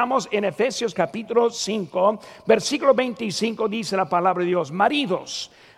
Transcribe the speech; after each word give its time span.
Estamos 0.00 0.30
en 0.32 0.46
Efesios 0.46 0.94
capítulo 0.94 1.50
5, 1.50 2.20
versículo 2.46 2.94
25 2.94 3.68
dice 3.68 3.98
la 3.98 4.08
palabra 4.08 4.42
de 4.42 4.48
Dios, 4.48 4.72
maridos, 4.72 5.50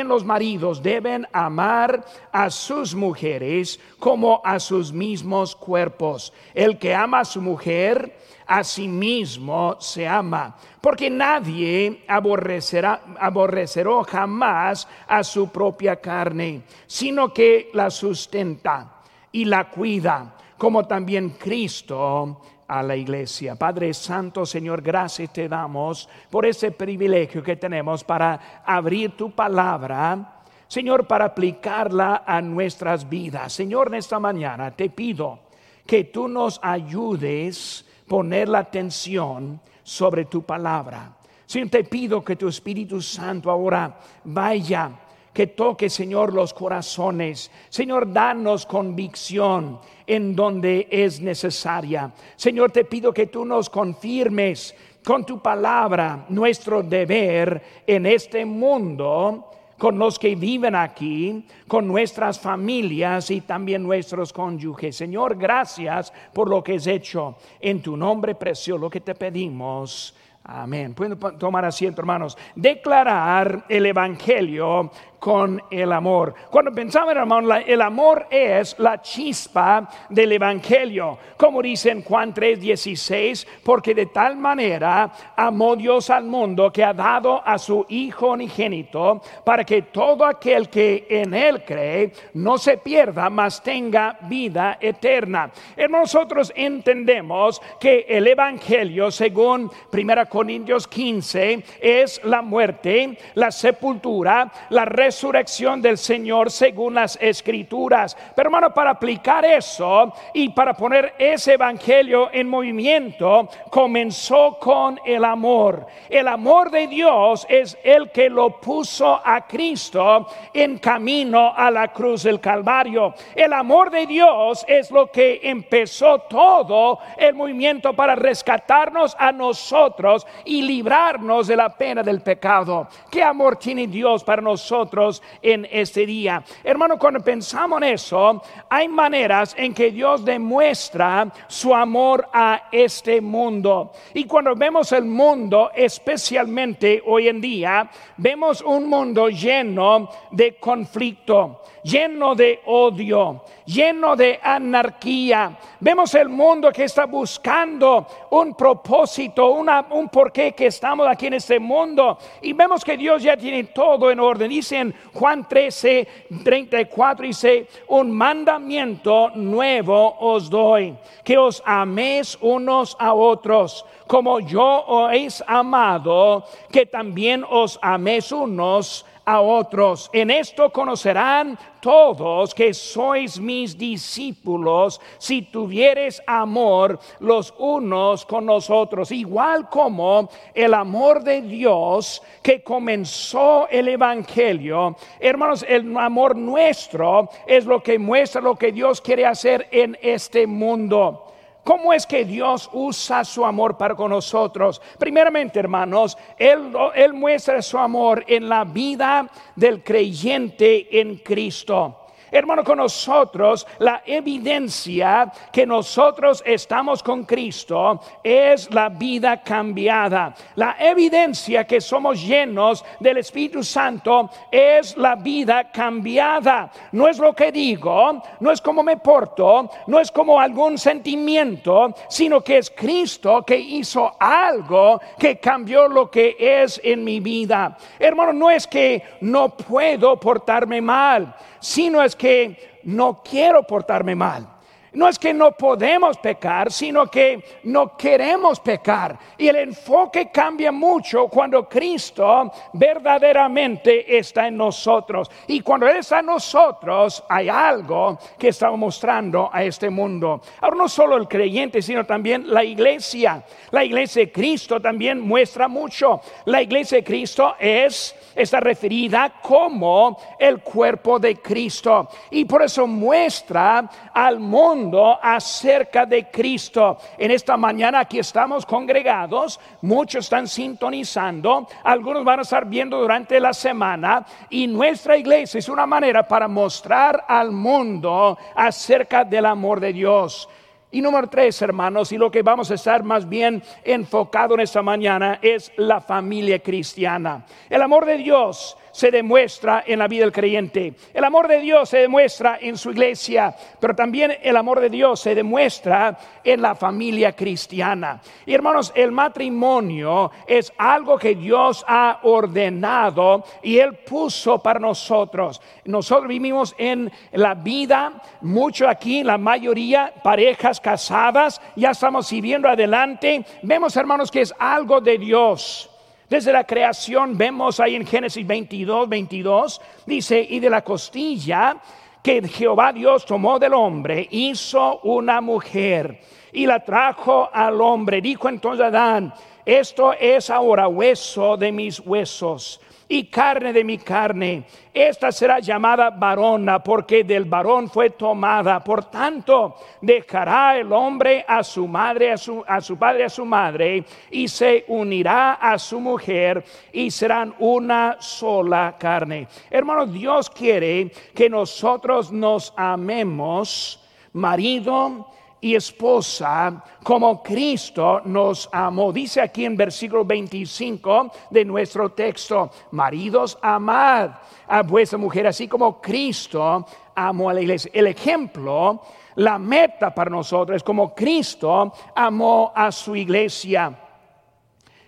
los 0.00 0.24
maridos 0.24 0.82
deben 0.82 1.26
amar 1.32 2.04
a 2.32 2.50
sus 2.50 2.94
mujeres 2.94 3.78
como 3.98 4.40
a 4.44 4.58
sus 4.58 4.92
mismos 4.92 5.54
cuerpos. 5.54 6.32
El 6.54 6.78
que 6.78 6.94
ama 6.94 7.20
a 7.20 7.24
su 7.24 7.40
mujer, 7.40 8.16
a 8.46 8.64
sí 8.64 8.88
mismo 8.88 9.76
se 9.80 10.06
ama, 10.06 10.56
porque 10.80 11.08
nadie 11.08 12.04
aborrecerá, 12.08 13.02
aborrecerá 13.18 14.04
jamás 14.04 14.88
a 15.06 15.22
su 15.22 15.48
propia 15.48 15.96
carne, 15.96 16.62
sino 16.86 17.32
que 17.32 17.70
la 17.72 17.90
sustenta 17.90 19.00
y 19.30 19.44
la 19.44 19.70
cuida, 19.70 20.36
como 20.58 20.86
también 20.86 21.30
Cristo 21.30 22.40
a 22.78 22.82
la 22.82 22.96
iglesia. 22.96 23.54
Padre 23.54 23.92
Santo, 23.92 24.46
Señor, 24.46 24.80
gracias 24.80 25.30
te 25.30 25.46
damos 25.46 26.08
por 26.30 26.46
ese 26.46 26.70
privilegio 26.70 27.42
que 27.42 27.56
tenemos 27.56 28.02
para 28.02 28.62
abrir 28.64 29.14
tu 29.14 29.30
palabra. 29.30 30.42
Señor, 30.66 31.06
para 31.06 31.26
aplicarla 31.26 32.22
a 32.26 32.40
nuestras 32.40 33.06
vidas. 33.06 33.52
Señor, 33.52 33.88
en 33.88 33.94
esta 33.96 34.18
mañana 34.18 34.70
te 34.70 34.88
pido 34.88 35.40
que 35.86 36.04
tú 36.04 36.28
nos 36.28 36.58
ayudes 36.62 37.84
poner 38.08 38.48
la 38.48 38.60
atención 38.60 39.60
sobre 39.82 40.24
tu 40.24 40.42
palabra. 40.42 41.12
Señor, 41.44 41.68
te 41.68 41.84
pido 41.84 42.24
que 42.24 42.36
tu 42.36 42.48
Espíritu 42.48 43.02
Santo 43.02 43.50
ahora 43.50 43.98
vaya, 44.24 44.92
que 45.32 45.46
toque, 45.48 45.88
Señor, 45.88 46.32
los 46.34 46.52
corazones. 46.52 47.50
Señor, 47.68 48.12
danos 48.12 48.66
convicción 48.66 49.80
en 50.06 50.36
donde 50.36 50.88
es 50.90 51.20
necesaria. 51.20 52.12
Señor, 52.36 52.70
te 52.70 52.84
pido 52.84 53.12
que 53.12 53.26
tú 53.26 53.44
nos 53.44 53.70
confirmes 53.70 54.74
con 55.04 55.24
tu 55.24 55.40
palabra 55.40 56.26
nuestro 56.28 56.82
deber 56.82 57.62
en 57.86 58.06
este 58.06 58.44
mundo 58.44 59.48
con 59.82 59.98
los 59.98 60.16
que 60.16 60.36
viven 60.36 60.76
aquí, 60.76 61.44
con 61.66 61.88
nuestras 61.88 62.38
familias 62.38 63.32
y 63.32 63.40
también 63.40 63.82
nuestros 63.82 64.32
cónyuges. 64.32 64.94
Señor, 64.94 65.36
gracias 65.36 66.12
por 66.32 66.48
lo 66.48 66.62
que 66.62 66.76
has 66.76 66.86
hecho. 66.86 67.36
En 67.60 67.82
tu 67.82 67.96
nombre 67.96 68.36
precioso 68.36 68.78
lo 68.78 68.88
que 68.88 69.00
te 69.00 69.16
pedimos. 69.16 70.14
Amén. 70.44 70.94
Pueden 70.94 71.18
tomar 71.38 71.64
asiento, 71.64 72.00
hermanos. 72.00 72.38
Declarar 72.54 73.64
el 73.68 73.86
Evangelio 73.86 74.92
con 75.22 75.62
el 75.70 75.92
amor. 75.92 76.34
Cuando 76.50 76.72
pensamos, 76.72 77.14
hermano, 77.14 77.54
el 77.54 77.80
amor 77.80 78.26
es 78.28 78.74
la 78.80 79.00
chispa 79.00 79.88
del 80.08 80.32
Evangelio. 80.32 81.16
Como 81.36 81.62
dice 81.62 81.92
en 81.92 82.02
Juan 82.02 82.34
3:16, 82.34 83.46
porque 83.62 83.94
de 83.94 84.06
tal 84.06 84.36
manera 84.36 85.12
amó 85.36 85.76
Dios 85.76 86.10
al 86.10 86.24
mundo 86.24 86.72
que 86.72 86.82
ha 86.82 86.92
dado 86.92 87.40
a 87.46 87.56
su 87.56 87.86
Hijo 87.88 88.32
unigénito 88.32 89.22
para 89.44 89.62
que 89.62 89.82
todo 89.82 90.24
aquel 90.24 90.68
que 90.68 91.06
en 91.08 91.34
Él 91.34 91.62
cree 91.64 92.12
no 92.34 92.58
se 92.58 92.78
pierda, 92.78 93.30
mas 93.30 93.62
tenga 93.62 94.18
vida 94.22 94.78
eterna. 94.80 95.52
nosotros 95.88 96.52
entendemos 96.56 97.62
que 97.78 98.06
el 98.08 98.26
Evangelio, 98.26 99.12
según 99.12 99.70
1 99.92 100.28
Corintios 100.28 100.88
15, 100.88 101.62
es 101.80 102.20
la 102.24 102.42
muerte, 102.42 103.16
la 103.34 103.52
sepultura, 103.52 104.50
la 104.70 104.84
resurrección 104.84 105.11
resurrección 105.12 105.82
del 105.82 105.98
Señor 105.98 106.50
según 106.50 106.94
las 106.94 107.18
escrituras. 107.20 108.16
Pero 108.34 108.48
hermano, 108.48 108.72
para 108.72 108.92
aplicar 108.92 109.44
eso 109.44 110.10
y 110.32 110.48
para 110.48 110.72
poner 110.72 111.14
ese 111.18 111.52
evangelio 111.52 112.30
en 112.32 112.48
movimiento, 112.48 113.46
comenzó 113.68 114.56
con 114.58 114.98
el 115.04 115.22
amor. 115.24 115.86
El 116.08 116.28
amor 116.28 116.70
de 116.70 116.86
Dios 116.86 117.46
es 117.46 117.76
el 117.84 118.10
que 118.10 118.30
lo 118.30 118.58
puso 118.58 119.20
a 119.22 119.46
Cristo 119.46 120.26
en 120.54 120.78
camino 120.78 121.52
a 121.54 121.70
la 121.70 121.88
cruz 121.88 122.22
del 122.22 122.40
Calvario. 122.40 123.14
El 123.34 123.52
amor 123.52 123.90
de 123.90 124.06
Dios 124.06 124.64
es 124.66 124.90
lo 124.90 125.10
que 125.10 125.40
empezó 125.42 126.20
todo 126.20 127.00
el 127.18 127.34
movimiento 127.34 127.92
para 127.92 128.14
rescatarnos 128.14 129.14
a 129.18 129.30
nosotros 129.30 130.26
y 130.46 130.62
librarnos 130.62 131.48
de 131.48 131.56
la 131.56 131.68
pena 131.68 132.02
del 132.02 132.22
pecado. 132.22 132.88
¿Qué 133.10 133.22
amor 133.22 133.56
tiene 133.56 133.86
Dios 133.86 134.24
para 134.24 134.40
nosotros? 134.40 135.01
En 135.40 135.66
este 135.70 136.06
día. 136.06 136.42
Hermano, 136.62 136.98
cuando 136.98 137.20
pensamos 137.20 137.82
en 137.82 137.88
eso, 137.88 138.42
hay 138.68 138.88
maneras 138.88 139.54
en 139.58 139.74
que 139.74 139.90
Dios 139.90 140.24
demuestra 140.24 141.32
su 141.48 141.74
amor 141.74 142.28
a 142.32 142.68
este 142.70 143.20
mundo. 143.20 143.92
Y 144.14 144.24
cuando 144.24 144.54
vemos 144.54 144.92
el 144.92 145.04
mundo, 145.04 145.70
especialmente 145.74 147.02
hoy 147.06 147.28
en 147.28 147.40
día, 147.40 147.90
vemos 148.16 148.62
un 148.62 148.88
mundo 148.88 149.28
lleno 149.28 150.08
de 150.30 150.56
conflicto 150.56 151.62
lleno 151.82 152.34
de 152.34 152.60
odio, 152.66 153.42
lleno 153.66 154.16
de 154.16 154.38
anarquía. 154.42 155.58
Vemos 155.80 156.14
el 156.14 156.28
mundo 156.28 156.70
que 156.72 156.84
está 156.84 157.06
buscando 157.06 158.06
un 158.30 158.54
propósito, 158.54 159.50
una, 159.50 159.86
un 159.90 160.08
porqué 160.08 160.52
que 160.52 160.66
estamos 160.66 161.06
aquí 161.08 161.26
en 161.26 161.34
este 161.34 161.58
mundo. 161.58 162.18
Y 162.40 162.52
vemos 162.52 162.84
que 162.84 162.96
Dios 162.96 163.22
ya 163.22 163.36
tiene 163.36 163.64
todo 163.64 164.10
en 164.10 164.20
orden. 164.20 164.48
Dice 164.48 164.78
en 164.78 164.94
Juan 165.12 165.48
13, 165.48 166.08
34, 166.44 167.26
dice, 167.26 167.66
un 167.88 168.10
mandamiento 168.10 169.30
nuevo 169.34 170.16
os 170.20 170.48
doy, 170.48 170.96
que 171.24 171.36
os 171.38 171.62
améis 171.64 172.38
unos 172.40 172.96
a 172.98 173.14
otros, 173.14 173.84
como 174.06 174.40
yo 174.40 174.84
os 174.86 175.12
he 175.12 175.28
amado, 175.46 176.44
que 176.70 176.86
también 176.86 177.44
os 177.48 177.78
améis 177.82 178.32
unos 178.32 179.04
a 179.24 179.40
otros. 179.40 180.10
En 180.12 180.30
esto 180.30 180.70
conocerán 180.70 181.58
todos 181.80 182.54
que 182.54 182.72
sois 182.72 183.40
mis 183.40 183.76
discípulos 183.76 185.00
si 185.18 185.42
tuvieres 185.42 186.22
amor 186.26 186.98
los 187.20 187.52
unos 187.58 188.24
con 188.24 188.46
los 188.46 188.70
otros, 188.70 189.10
igual 189.10 189.68
como 189.68 190.28
el 190.54 190.74
amor 190.74 191.22
de 191.22 191.42
Dios 191.42 192.22
que 192.42 192.62
comenzó 192.62 193.68
el 193.68 193.88
Evangelio. 193.88 194.96
Hermanos, 195.18 195.64
el 195.68 195.96
amor 195.96 196.36
nuestro 196.36 197.28
es 197.46 197.64
lo 197.66 197.82
que 197.82 197.98
muestra 197.98 198.40
lo 198.40 198.56
que 198.56 198.72
Dios 198.72 199.00
quiere 199.00 199.26
hacer 199.26 199.68
en 199.70 199.98
este 200.00 200.46
mundo. 200.46 201.32
¿Cómo 201.64 201.92
es 201.92 202.06
que 202.06 202.24
Dios 202.24 202.68
usa 202.72 203.24
su 203.24 203.44
amor 203.44 203.76
para 203.76 203.94
con 203.94 204.10
nosotros? 204.10 204.82
Primeramente, 204.98 205.60
hermanos, 205.60 206.18
él, 206.36 206.72
él, 206.94 207.12
muestra 207.12 207.62
su 207.62 207.78
amor 207.78 208.24
en 208.26 208.48
la 208.48 208.64
vida 208.64 209.30
del 209.54 209.84
creyente 209.84 211.00
en 211.00 211.16
Cristo. 211.18 212.01
Hermano, 212.32 212.64
con 212.64 212.78
nosotros 212.78 213.66
la 213.78 214.02
evidencia 214.06 215.30
que 215.52 215.66
nosotros 215.66 216.42
estamos 216.46 217.02
con 217.02 217.24
Cristo 217.24 218.00
es 218.24 218.72
la 218.72 218.88
vida 218.88 219.42
cambiada. 219.42 220.34
La 220.54 220.76
evidencia 220.78 221.66
que 221.66 221.78
somos 221.78 222.22
llenos 222.22 222.82
del 223.00 223.18
Espíritu 223.18 223.62
Santo 223.62 224.30
es 224.50 224.96
la 224.96 225.14
vida 225.14 225.70
cambiada. 225.70 226.70
No 226.92 227.06
es 227.06 227.18
lo 227.18 227.34
que 227.34 227.52
digo, 227.52 228.22
no 228.40 228.50
es 228.50 228.62
como 228.62 228.82
me 228.82 228.96
porto, 228.96 229.68
no 229.88 230.00
es 230.00 230.10
como 230.10 230.40
algún 230.40 230.78
sentimiento, 230.78 231.94
sino 232.08 232.40
que 232.40 232.56
es 232.56 232.70
Cristo 232.70 233.42
que 233.42 233.58
hizo 233.58 234.10
algo 234.18 235.02
que 235.18 235.38
cambió 235.38 235.86
lo 235.86 236.10
que 236.10 236.34
es 236.38 236.80
en 236.82 237.04
mi 237.04 237.20
vida. 237.20 237.76
Hermano, 237.98 238.32
no 238.32 238.50
es 238.50 238.66
que 238.66 239.02
no 239.20 239.50
puedo 239.50 240.18
portarme 240.18 240.80
mal 240.80 241.36
sino 241.62 242.02
es 242.02 242.14
que 242.14 242.80
no 242.84 243.22
quiero 243.22 243.62
portarme 243.62 244.14
mal. 244.14 244.46
No 244.94 245.08
es 245.08 245.18
que 245.18 245.32
no 245.32 245.52
podemos 245.52 246.18
pecar, 246.18 246.70
sino 246.70 247.06
que 247.06 247.42
no 247.64 247.96
queremos 247.96 248.60
pecar. 248.60 249.18
Y 249.38 249.48
el 249.48 249.56
enfoque 249.56 250.30
cambia 250.30 250.70
mucho 250.70 251.28
cuando 251.28 251.66
Cristo 251.66 252.52
verdaderamente 252.74 254.18
está 254.18 254.48
en 254.48 254.58
nosotros. 254.58 255.30
Y 255.46 255.60
cuando 255.60 255.88
Él 255.88 255.96
está 255.96 256.20
en 256.20 256.26
nosotros, 256.26 257.24
hay 257.26 257.48
algo 257.48 258.18
que 258.38 258.48
estamos 258.48 258.78
mostrando 258.78 259.48
a 259.50 259.64
este 259.64 259.88
mundo. 259.88 260.42
Ahora 260.60 260.76
no 260.76 260.88
solo 260.90 261.16
el 261.16 261.26
creyente, 261.26 261.80
sino 261.80 262.04
también 262.04 262.52
la 262.52 262.62
iglesia. 262.62 263.42
La 263.70 263.84
iglesia 263.84 264.26
de 264.26 264.32
Cristo 264.32 264.78
también 264.78 265.18
muestra 265.20 265.68
mucho. 265.68 266.20
La 266.44 266.60
iglesia 266.60 266.98
de 266.98 267.04
Cristo 267.04 267.54
es 267.58 268.14
está 268.34 268.60
referida 268.60 269.34
como 269.42 270.18
el 270.38 270.60
cuerpo 270.60 271.18
de 271.18 271.36
Cristo. 271.36 272.08
Y 272.30 272.44
por 272.44 272.62
eso 272.62 272.86
muestra 272.86 273.88
al 274.12 274.40
mundo 274.40 275.18
acerca 275.20 276.06
de 276.06 276.30
Cristo. 276.30 276.98
En 277.18 277.30
esta 277.30 277.56
mañana 277.56 278.00
aquí 278.00 278.18
estamos 278.18 278.66
congregados, 278.66 279.60
muchos 279.82 280.24
están 280.24 280.46
sintonizando, 280.48 281.66
algunos 281.84 282.24
van 282.24 282.40
a 282.40 282.42
estar 282.42 282.66
viendo 282.66 283.00
durante 283.00 283.40
la 283.40 283.52
semana 283.52 284.24
y 284.50 284.66
nuestra 284.66 285.16
iglesia 285.16 285.58
es 285.58 285.68
una 285.68 285.86
manera 285.86 286.26
para 286.26 286.48
mostrar 286.48 287.24
al 287.28 287.50
mundo 287.52 288.38
acerca 288.54 289.24
del 289.24 289.46
amor 289.46 289.80
de 289.80 289.92
Dios. 289.92 290.48
Y 290.94 291.00
número 291.00 291.26
tres, 291.26 291.60
hermanos, 291.62 292.12
y 292.12 292.18
lo 292.18 292.30
que 292.30 292.42
vamos 292.42 292.70
a 292.70 292.74
estar 292.74 293.02
más 293.02 293.26
bien 293.26 293.62
enfocado 293.82 294.52
en 294.54 294.60
esta 294.60 294.82
mañana 294.82 295.38
es 295.40 295.72
la 295.78 296.02
familia 296.02 296.58
cristiana. 296.58 297.46
El 297.70 297.80
amor 297.80 298.04
de 298.04 298.18
Dios 298.18 298.76
se 298.92 299.10
demuestra 299.10 299.82
en 299.86 299.98
la 299.98 300.08
vida 300.08 300.22
del 300.22 300.32
creyente. 300.32 300.94
El 301.12 301.24
amor 301.24 301.48
de 301.48 301.60
Dios 301.60 301.88
se 301.88 301.98
demuestra 301.98 302.58
en 302.60 302.76
su 302.76 302.90
iglesia, 302.90 303.54
pero 303.80 303.94
también 303.94 304.36
el 304.42 304.56
amor 304.56 304.80
de 304.80 304.90
Dios 304.90 305.20
se 305.20 305.34
demuestra 305.34 306.16
en 306.44 306.62
la 306.62 306.74
familia 306.74 307.32
cristiana. 307.32 308.20
Y 308.46 308.54
hermanos, 308.54 308.92
el 308.94 309.12
matrimonio 309.12 310.30
es 310.46 310.72
algo 310.78 311.18
que 311.18 311.34
Dios 311.34 311.84
ha 311.88 312.20
ordenado 312.22 313.44
y 313.62 313.78
Él 313.78 313.96
puso 313.96 314.58
para 314.58 314.78
nosotros. 314.78 315.60
Nosotros 315.84 316.28
vivimos 316.28 316.74
en 316.78 317.10
la 317.32 317.54
vida, 317.54 318.22
mucho 318.42 318.88
aquí, 318.88 319.24
la 319.24 319.38
mayoría 319.38 320.12
parejas 320.22 320.80
casadas, 320.80 321.60
ya 321.76 321.90
estamos 321.90 322.26
siguiendo 322.26 322.68
adelante. 322.68 323.44
Vemos, 323.62 323.96
hermanos, 323.96 324.30
que 324.30 324.42
es 324.42 324.54
algo 324.58 325.00
de 325.00 325.18
Dios. 325.18 325.91
Desde 326.32 326.50
la 326.50 326.64
creación 326.64 327.36
vemos 327.36 327.78
ahí 327.78 327.94
en 327.94 328.06
Génesis 328.06 328.46
22, 328.46 329.06
22, 329.06 329.80
dice, 330.06 330.40
y 330.40 330.60
de 330.60 330.70
la 330.70 330.82
costilla 330.82 331.76
que 332.22 332.48
Jehová 332.48 332.90
Dios 332.94 333.26
tomó 333.26 333.58
del 333.58 333.74
hombre, 333.74 334.28
hizo 334.30 335.00
una 335.00 335.42
mujer 335.42 336.22
y 336.50 336.64
la 336.64 336.82
trajo 336.82 337.50
al 337.52 337.78
hombre. 337.82 338.22
Dijo 338.22 338.48
entonces 338.48 338.86
Adán, 338.86 339.34
esto 339.66 340.14
es 340.14 340.48
ahora 340.48 340.88
hueso 340.88 341.58
de 341.58 341.70
mis 341.70 342.00
huesos 342.00 342.80
y 343.12 343.24
carne 343.24 343.74
de 343.74 343.84
mi 343.84 343.98
carne. 343.98 344.64
Esta 344.94 345.30
será 345.30 345.60
llamada 345.60 346.08
varona 346.08 346.82
porque 346.82 347.24
del 347.24 347.44
varón 347.44 347.90
fue 347.90 348.08
tomada. 348.08 348.82
Por 348.82 349.04
tanto, 349.04 349.76
dejará 350.00 350.78
el 350.78 350.90
hombre 350.90 351.44
a 351.46 351.62
su 351.62 351.86
madre, 351.86 352.32
a 352.32 352.38
su, 352.38 352.64
a 352.66 352.80
su 352.80 352.96
padre, 352.96 353.24
a 353.24 353.28
su 353.28 353.44
madre, 353.44 354.02
y 354.30 354.48
se 354.48 354.86
unirá 354.88 355.54
a 355.54 355.78
su 355.78 356.00
mujer 356.00 356.64
y 356.90 357.10
serán 357.10 357.54
una 357.58 358.16
sola 358.18 358.96
carne. 358.98 359.46
Hermanos, 359.68 360.10
Dios 360.10 360.48
quiere 360.48 361.12
que 361.34 361.50
nosotros 361.50 362.32
nos 362.32 362.72
amemos, 362.78 364.00
marido, 364.32 365.31
y 365.62 365.76
esposa 365.76 366.84
como 367.02 367.42
Cristo 367.42 368.20
nos 368.24 368.68
amó. 368.72 369.12
Dice 369.12 369.40
aquí 369.40 369.64
en 369.64 369.76
versículo 369.76 370.24
25 370.24 371.30
de 371.50 371.64
nuestro 371.64 372.10
texto, 372.10 372.70
maridos, 372.90 373.56
amad 373.62 374.30
a 374.66 374.82
vuestra 374.82 375.18
mujer 375.18 375.46
así 375.46 375.68
como 375.68 376.00
Cristo 376.00 376.84
amó 377.14 377.48
a 377.48 377.54
la 377.54 377.60
iglesia. 377.60 377.90
El 377.94 378.08
ejemplo, 378.08 379.02
la 379.36 379.56
meta 379.56 380.12
para 380.12 380.30
nosotros 380.30 380.76
es 380.76 380.82
como 380.82 381.14
Cristo 381.14 381.92
amó 382.14 382.72
a 382.74 382.90
su 382.90 383.14
iglesia. 383.14 383.96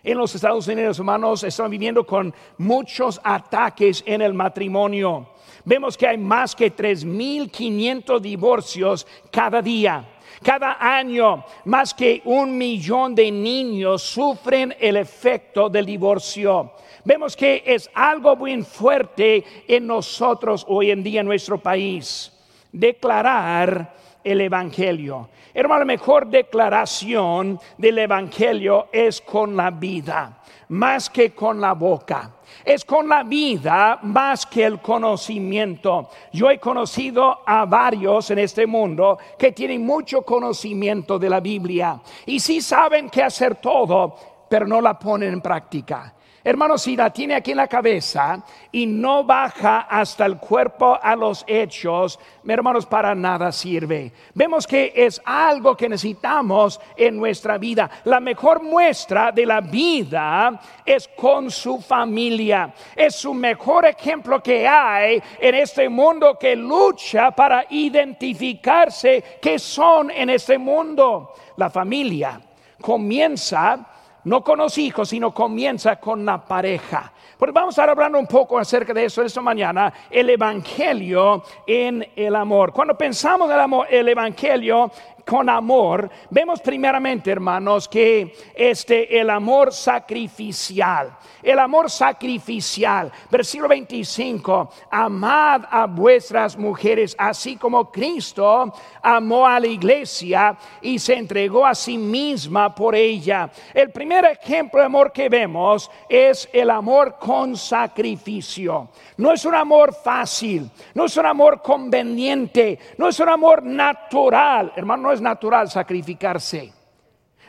En 0.04 0.18
los 0.18 0.34
Estados 0.34 0.68
Unidos, 0.68 0.98
hermanos, 0.98 1.42
están 1.42 1.70
viviendo 1.70 2.06
con 2.06 2.32
muchos 2.58 3.20
ataques 3.24 4.04
en 4.06 4.22
el 4.22 4.34
matrimonio. 4.34 5.30
Vemos 5.64 5.96
que 5.96 6.06
hay 6.06 6.18
más 6.18 6.54
que 6.54 6.74
3.500 6.74 8.20
divorcios 8.20 9.06
cada 9.32 9.60
día. 9.62 10.13
Cada 10.44 10.76
año 10.78 11.42
más 11.64 11.94
que 11.94 12.20
un 12.26 12.58
millón 12.58 13.14
de 13.14 13.32
niños 13.32 14.02
sufren 14.02 14.76
el 14.78 14.98
efecto 14.98 15.70
del 15.70 15.86
divorcio. 15.86 16.72
Vemos 17.02 17.34
que 17.34 17.62
es 17.64 17.90
algo 17.94 18.36
muy 18.36 18.62
fuerte 18.62 19.42
en 19.66 19.86
nosotros 19.86 20.66
hoy 20.68 20.90
en 20.90 21.02
día 21.02 21.22
en 21.22 21.26
nuestro 21.26 21.56
país. 21.56 22.30
Declarar 22.70 23.94
el 24.22 24.42
Evangelio. 24.42 25.30
Hermano, 25.54 25.78
la 25.78 25.86
mejor 25.86 26.26
declaración 26.26 27.58
del 27.78 28.00
Evangelio 28.00 28.88
es 28.92 29.22
con 29.22 29.56
la 29.56 29.70
vida, 29.70 30.42
más 30.68 31.08
que 31.08 31.30
con 31.30 31.58
la 31.58 31.72
boca 31.72 32.33
es 32.64 32.84
con 32.84 33.08
la 33.08 33.22
vida 33.22 33.98
más 34.02 34.46
que 34.46 34.64
el 34.64 34.80
conocimiento. 34.80 36.10
Yo 36.32 36.50
he 36.50 36.58
conocido 36.58 37.40
a 37.46 37.64
varios 37.64 38.30
en 38.30 38.38
este 38.38 38.66
mundo 38.66 39.18
que 39.38 39.52
tienen 39.52 39.84
mucho 39.84 40.22
conocimiento 40.22 41.18
de 41.18 41.30
la 41.30 41.40
Biblia 41.40 42.00
y 42.26 42.40
sí 42.40 42.60
saben 42.60 43.10
qué 43.10 43.22
hacer 43.22 43.56
todo, 43.56 44.16
pero 44.48 44.66
no 44.66 44.80
la 44.80 44.98
ponen 44.98 45.32
en 45.32 45.40
práctica. 45.40 46.13
Hermanos, 46.46 46.82
si 46.82 46.94
la 46.94 47.08
tiene 47.10 47.36
aquí 47.36 47.52
en 47.52 47.56
la 47.56 47.68
cabeza 47.68 48.44
y 48.70 48.84
no 48.84 49.24
baja 49.24 49.86
hasta 49.88 50.26
el 50.26 50.36
cuerpo 50.36 50.98
a 51.02 51.16
los 51.16 51.42
hechos, 51.46 52.20
hermanos, 52.46 52.84
para 52.84 53.14
nada 53.14 53.50
sirve. 53.50 54.12
Vemos 54.34 54.66
que 54.66 54.92
es 54.94 55.22
algo 55.24 55.74
que 55.74 55.88
necesitamos 55.88 56.78
en 56.98 57.16
nuestra 57.16 57.56
vida. 57.56 57.90
La 58.04 58.20
mejor 58.20 58.62
muestra 58.62 59.32
de 59.32 59.46
la 59.46 59.62
vida 59.62 60.60
es 60.84 61.08
con 61.16 61.50
su 61.50 61.80
familia. 61.80 62.74
Es 62.94 63.16
su 63.16 63.32
mejor 63.32 63.86
ejemplo 63.86 64.42
que 64.42 64.68
hay 64.68 65.22
en 65.40 65.54
este 65.54 65.88
mundo 65.88 66.38
que 66.38 66.54
lucha 66.54 67.30
para 67.30 67.64
identificarse 67.70 69.38
que 69.40 69.58
son 69.58 70.10
en 70.10 70.28
este 70.28 70.58
mundo. 70.58 71.32
La 71.56 71.70
familia 71.70 72.38
comienza 72.82 73.93
no 74.24 74.42
con 74.42 74.58
los 74.58 74.76
hijos, 74.78 75.08
sino 75.08 75.32
comienza 75.32 75.96
con 75.96 76.24
la 76.24 76.44
pareja. 76.44 77.12
Pues 77.38 77.52
vamos 77.52 77.76
a 77.76 77.82
estar 77.82 77.90
hablando 77.90 78.18
un 78.18 78.26
poco 78.26 78.58
acerca 78.58 78.94
de 78.94 79.04
eso 79.04 79.22
esta 79.22 79.40
mañana, 79.40 79.92
el 80.10 80.30
Evangelio 80.30 81.42
en 81.66 82.06
el 82.16 82.34
amor. 82.34 82.72
Cuando 82.72 82.96
pensamos 82.96 83.48
en 83.48 83.54
el, 83.54 83.60
amor, 83.60 83.86
el 83.90 84.08
Evangelio 84.08 84.90
con 85.26 85.48
amor, 85.48 86.10
vemos 86.30 86.60
primeramente, 86.60 87.30
hermanos, 87.30 87.88
que 87.88 88.34
este 88.54 89.20
el 89.20 89.30
amor 89.30 89.72
sacrificial, 89.72 91.16
el 91.42 91.58
amor 91.58 91.90
sacrificial, 91.90 93.10
versículo 93.30 93.68
25, 93.68 94.70
amad 94.90 95.62
a 95.70 95.86
vuestras 95.86 96.56
mujeres 96.56 97.14
así 97.18 97.56
como 97.56 97.90
Cristo 97.90 98.72
amó 99.02 99.46
a 99.46 99.60
la 99.60 99.66
iglesia 99.66 100.56
y 100.80 100.98
se 100.98 101.14
entregó 101.14 101.66
a 101.66 101.74
sí 101.74 101.98
misma 101.98 102.74
por 102.74 102.94
ella. 102.94 103.50
El 103.72 103.90
primer 103.90 104.24
ejemplo 104.24 104.80
de 104.80 104.86
amor 104.86 105.12
que 105.12 105.28
vemos 105.28 105.90
es 106.08 106.48
el 106.52 106.70
amor 106.70 107.16
con 107.18 107.56
sacrificio. 107.56 108.88
No 109.16 109.32
es 109.32 109.44
un 109.44 109.54
amor 109.54 109.94
fácil, 109.94 110.70
no 110.94 111.04
es 111.04 111.16
un 111.16 111.26
amor 111.26 111.62
conveniente, 111.62 112.78
no 112.98 113.08
es 113.08 113.20
un 113.20 113.28
amor 113.28 113.62
natural, 113.62 114.72
hermano, 114.76 115.12
es 115.14 115.20
natural 115.20 115.70
sacrificarse. 115.70 116.72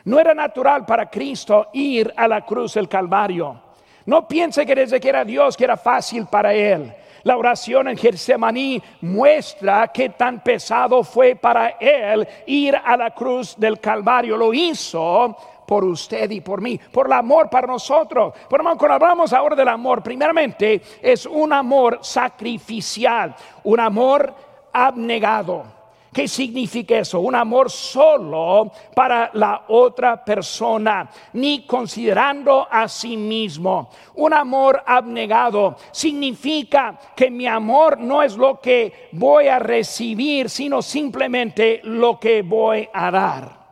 No 0.06 0.20
era 0.20 0.34
natural 0.34 0.86
para 0.86 1.10
Cristo 1.10 1.70
ir 1.74 2.14
a 2.16 2.28
la 2.28 2.46
cruz 2.46 2.76
del 2.76 2.88
Calvario. 2.88 3.60
No 4.06 4.28
piense 4.28 4.66
que 4.66 4.76
desde 4.76 5.00
que 5.00 5.10
era 5.10 5.26
Dios 5.26 5.58
que 5.58 5.64
era 5.64 5.78
fácil 5.78 6.28
para 6.28 6.54
él. 6.54 6.94
La 7.24 7.38
oración 7.38 7.88
en 7.88 7.98
Getsemaní 7.98 8.82
muestra 9.02 9.88
que 9.88 10.10
tan 10.10 10.44
pesado 10.44 11.04
fue 11.04 11.36
para 11.36 11.70
él 11.80 12.28
ir 12.46 12.76
a 12.76 12.96
la 12.96 13.10
cruz 13.16 13.56
del 13.58 13.80
Calvario. 13.80 14.38
Lo 14.38 14.54
hizo 14.54 15.36
por 15.66 15.84
usted 15.84 16.30
y 16.30 16.42
por 16.42 16.62
mí, 16.62 16.78
por 16.78 17.08
el 17.08 17.14
amor 17.14 17.50
para 17.50 17.66
nosotros. 17.66 18.36
Por 18.48 18.60
hermano, 18.60 18.78
cuando 18.78 18.94
hablamos 18.94 19.34
ahora 19.34 19.56
del 19.56 19.70
amor, 19.70 20.04
primeramente 20.04 20.80
es 21.02 21.26
un 21.26 21.52
amor 21.52 21.98
sacrificial, 22.04 23.36
un 23.64 23.80
amor 23.80 24.32
abnegado 24.72 25.75
¿Qué 26.16 26.30
significa 26.30 26.98
eso? 27.00 27.20
Un 27.20 27.36
amor 27.36 27.70
solo 27.70 28.72
para 28.96 29.32
la 29.34 29.66
otra 29.68 30.24
persona, 30.24 31.10
ni 31.34 31.66
considerando 31.66 32.66
a 32.72 32.88
sí 32.88 33.18
mismo. 33.18 33.90
Un 34.14 34.34
amor 34.34 34.82
abnegado 34.86 35.76
significa 35.92 36.98
que 37.14 37.30
mi 37.30 37.46
amor 37.48 38.00
no 38.00 38.24
es 38.24 38.38
lo 38.38 38.62
que 38.62 39.10
voy 39.12 39.50
a 39.50 39.60
recibir, 39.60 40.50
sino 40.50 40.82
simplemente 40.82 41.82
lo 41.84 42.18
que 42.18 42.44
voy 42.44 42.88
a 42.94 43.12
dar. 43.12 43.65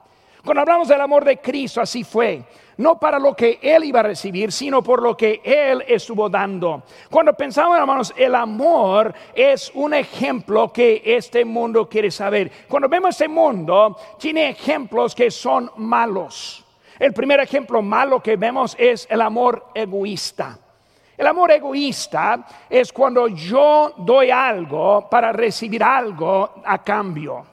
Cuando 0.43 0.62
hablamos 0.62 0.88
del 0.88 1.00
amor 1.00 1.23
de 1.23 1.38
Cristo, 1.38 1.79
así 1.79 2.03
fue 2.03 2.43
no 2.77 3.00
para 3.00 3.19
lo 3.19 3.35
que 3.35 3.59
él 3.62 3.83
iba 3.83 4.00
a 4.00 4.03
recibir, 4.03 4.51
sino 4.51 4.81
por 4.81 5.01
lo 5.01 5.15
que 5.15 5.41
él 5.43 5.83
estuvo 5.88 6.29
dando. 6.29 6.83
Cuando 7.09 7.33
pensamos, 7.33 7.77
hermanos, 7.77 8.13
el 8.17 8.35
amor 8.35 9.13
es 9.33 9.71
un 9.75 9.93
ejemplo 9.93 10.71
que 10.71 11.01
este 11.05 11.45
mundo 11.45 11.88
quiere 11.88 12.09
saber. 12.12 12.51
Cuando 12.67 12.89
vemos 12.89 13.12
este 13.12 13.27
mundo, 13.27 13.97
tiene 14.17 14.50
ejemplos 14.50 15.13
que 15.13 15.29
son 15.29 15.71
malos. 15.77 16.65
El 17.00 17.13
primer 17.13 17.39
ejemplo 17.39 17.81
malo 17.81 18.21
que 18.21 18.35
vemos 18.35 18.75
es 18.77 19.07
el 19.09 19.21
amor 19.21 19.67
egoísta. 19.73 20.57
El 21.15 21.27
amor 21.27 21.51
egoísta 21.51 22.45
es 22.69 22.91
cuando 22.91 23.27
yo 23.27 23.93
doy 23.97 24.31
algo 24.31 25.07
para 25.09 25.31
recibir 25.31 25.83
algo 25.83 26.55
a 26.65 26.83
cambio 26.83 27.52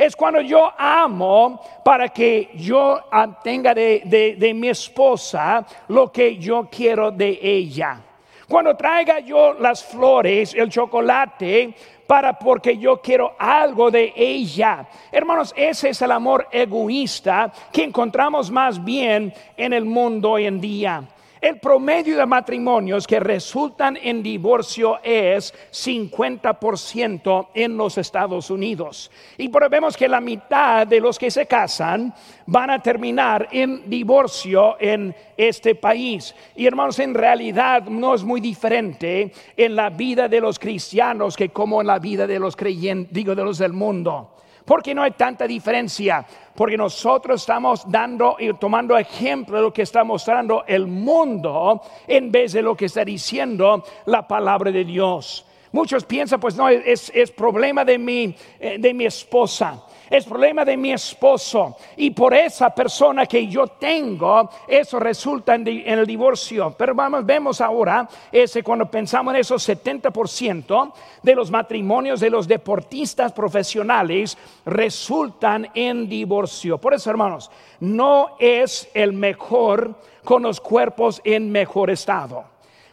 es 0.00 0.16
cuando 0.16 0.40
yo 0.40 0.72
amo 0.78 1.60
para 1.84 2.08
que 2.08 2.52
yo 2.54 2.98
tenga 3.44 3.74
de, 3.74 4.52
mi 4.56 4.70
esposa 4.70 5.66
lo 5.88 6.10
que 6.10 6.38
yo 6.38 6.68
quiero 6.70 7.10
de 7.10 7.38
ella. 7.42 8.00
Cuando 8.48 8.74
traiga 8.74 9.20
yo 9.20 9.52
las 9.52 9.84
flores, 9.84 10.54
el 10.54 10.70
chocolate, 10.70 11.74
para 12.06 12.32
porque 12.38 12.78
yo 12.78 13.02
quiero 13.02 13.36
algo 13.38 13.90
de 13.90 14.14
ella. 14.16 14.88
Hermanos, 15.12 15.52
ese 15.54 15.90
es 15.90 16.00
el 16.00 16.12
amor 16.12 16.48
egoísta 16.50 17.52
que 17.70 17.84
encontramos 17.84 18.50
más 18.50 18.82
bien 18.82 19.34
en 19.54 19.74
el 19.74 19.84
mundo 19.84 20.30
hoy 20.30 20.46
en 20.46 20.62
día. 20.62 21.04
El 21.40 21.58
promedio 21.58 22.18
de 22.18 22.26
matrimonios 22.26 23.06
que 23.06 23.18
resultan 23.18 23.96
en 23.96 24.22
divorcio 24.22 24.98
es 25.02 25.54
50% 25.72 27.48
en 27.54 27.78
los 27.78 27.96
Estados 27.96 28.50
Unidos. 28.50 29.10
Y 29.38 29.48
vemos 29.48 29.96
que 29.96 30.06
la 30.06 30.20
mitad 30.20 30.86
de 30.86 31.00
los 31.00 31.18
que 31.18 31.30
se 31.30 31.46
casan 31.46 32.12
van 32.44 32.68
a 32.68 32.82
terminar 32.82 33.48
en 33.52 33.88
divorcio 33.88 34.76
en 34.78 35.14
este 35.34 35.74
país. 35.76 36.34
Y 36.56 36.66
hermanos, 36.66 36.98
en 36.98 37.14
realidad 37.14 37.84
no 37.84 38.14
es 38.14 38.22
muy 38.22 38.42
diferente 38.42 39.32
en 39.56 39.74
la 39.74 39.88
vida 39.88 40.28
de 40.28 40.42
los 40.42 40.58
cristianos 40.58 41.38
que 41.38 41.48
como 41.48 41.80
en 41.80 41.86
la 41.86 41.98
vida 41.98 42.26
de 42.26 42.38
los 42.38 42.54
creyentes, 42.54 43.14
digo, 43.14 43.34
de 43.34 43.44
los 43.44 43.56
del 43.56 43.72
mundo. 43.72 44.34
Porque 44.70 44.94
no 44.94 45.02
hay 45.02 45.10
tanta 45.10 45.48
diferencia? 45.48 46.24
Porque 46.54 46.76
nosotros 46.76 47.40
estamos 47.40 47.90
dando 47.90 48.36
y 48.38 48.52
tomando 48.54 48.96
ejemplo 48.96 49.56
de 49.56 49.62
lo 49.62 49.72
que 49.72 49.82
está 49.82 50.04
mostrando 50.04 50.62
el 50.64 50.86
mundo 50.86 51.82
en 52.06 52.30
vez 52.30 52.52
de 52.52 52.62
lo 52.62 52.76
que 52.76 52.84
está 52.84 53.04
diciendo 53.04 53.82
la 54.06 54.28
palabra 54.28 54.70
de 54.70 54.84
Dios. 54.84 55.44
Muchos 55.72 56.04
piensan, 56.04 56.38
pues 56.38 56.54
no, 56.54 56.68
es, 56.68 57.10
problema 57.36 57.84
de 57.84 57.98
mi, 57.98 58.32
eh, 58.60 58.76
de 58.78 58.94
mi 58.94 59.06
esposa 59.06 59.82
es 60.10 60.24
problema 60.24 60.64
de 60.64 60.76
mi 60.76 60.92
esposo. 60.92 61.76
Y 61.96 62.10
por 62.10 62.34
esa 62.34 62.70
persona 62.70 63.26
que 63.26 63.46
yo 63.46 63.68
tengo, 63.68 64.50
eso 64.66 64.98
resulta 64.98 65.54
en, 65.54 65.66
el 65.68 66.04
divorcio. 66.04 66.74
Pero 66.76 66.94
vamos, 66.94 67.24
vemos 67.24 67.60
ahora, 67.60 68.08
ese 68.32 68.64
cuando 68.64 68.90
pensamos 68.90 69.32
en 69.34 69.40
esos 69.40 69.66
70% 69.68 70.92
de 71.22 71.34
los 71.34 71.50
matrimonios 71.50 72.18
de 72.18 72.30
los 72.30 72.48
deportistas 72.48 73.32
profesionales 73.32 74.36
resultan 74.66 75.70
en 75.74 76.08
divorcio. 76.08 76.78
Por 76.78 76.94
eso, 76.94 77.08
hermanos, 77.08 77.50
no 77.78 78.36
es 78.40 78.88
el 78.92 79.12
mejor 79.12 79.94
con 80.24 80.42
los 80.42 80.60
cuerpos 80.60 81.20
en 81.24 81.52
mejor 81.52 81.90
estado 81.90 82.49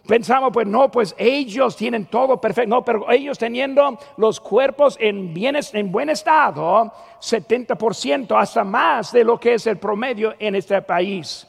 pensamos, 0.08 0.52
pues 0.54 0.66
no, 0.66 0.90
pues 0.90 1.14
ellos 1.18 1.76
tienen 1.76 2.06
todo 2.06 2.40
perfecto. 2.40 2.70
No, 2.70 2.84
pero 2.84 3.12
ellos 3.12 3.38
teniendo 3.38 4.00
los 4.18 4.40
cuerpos 4.40 4.98
en, 5.00 5.34
en 5.36 5.92
buen 5.92 6.10
estado, 6.10 6.92
70%, 7.22 8.40
hasta 8.40 8.64
más 8.64 9.12
de 9.12 9.24
lo 9.24 9.40
que 9.40 9.54
es 9.56 9.66
el 9.68 9.78
promedio 9.78 10.34
en 10.40 10.56
este 10.56 10.82
país. 10.82 11.46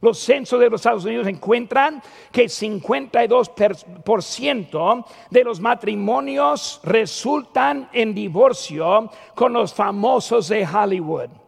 Los 0.00 0.18
censos 0.18 0.60
de 0.60 0.68
los 0.68 0.82
Estados 0.82 1.06
Unidos 1.06 1.26
encuentran 1.26 2.02
que 2.30 2.44
52% 2.44 5.04
de 5.30 5.44
los 5.44 5.60
matrimonios 5.60 6.80
resultan 6.84 7.88
en 7.90 8.14
divorcio 8.14 9.10
con 9.34 9.54
los 9.54 9.72
famosos 9.72 10.48
de 10.48 10.66
Hollywood. 10.66 11.43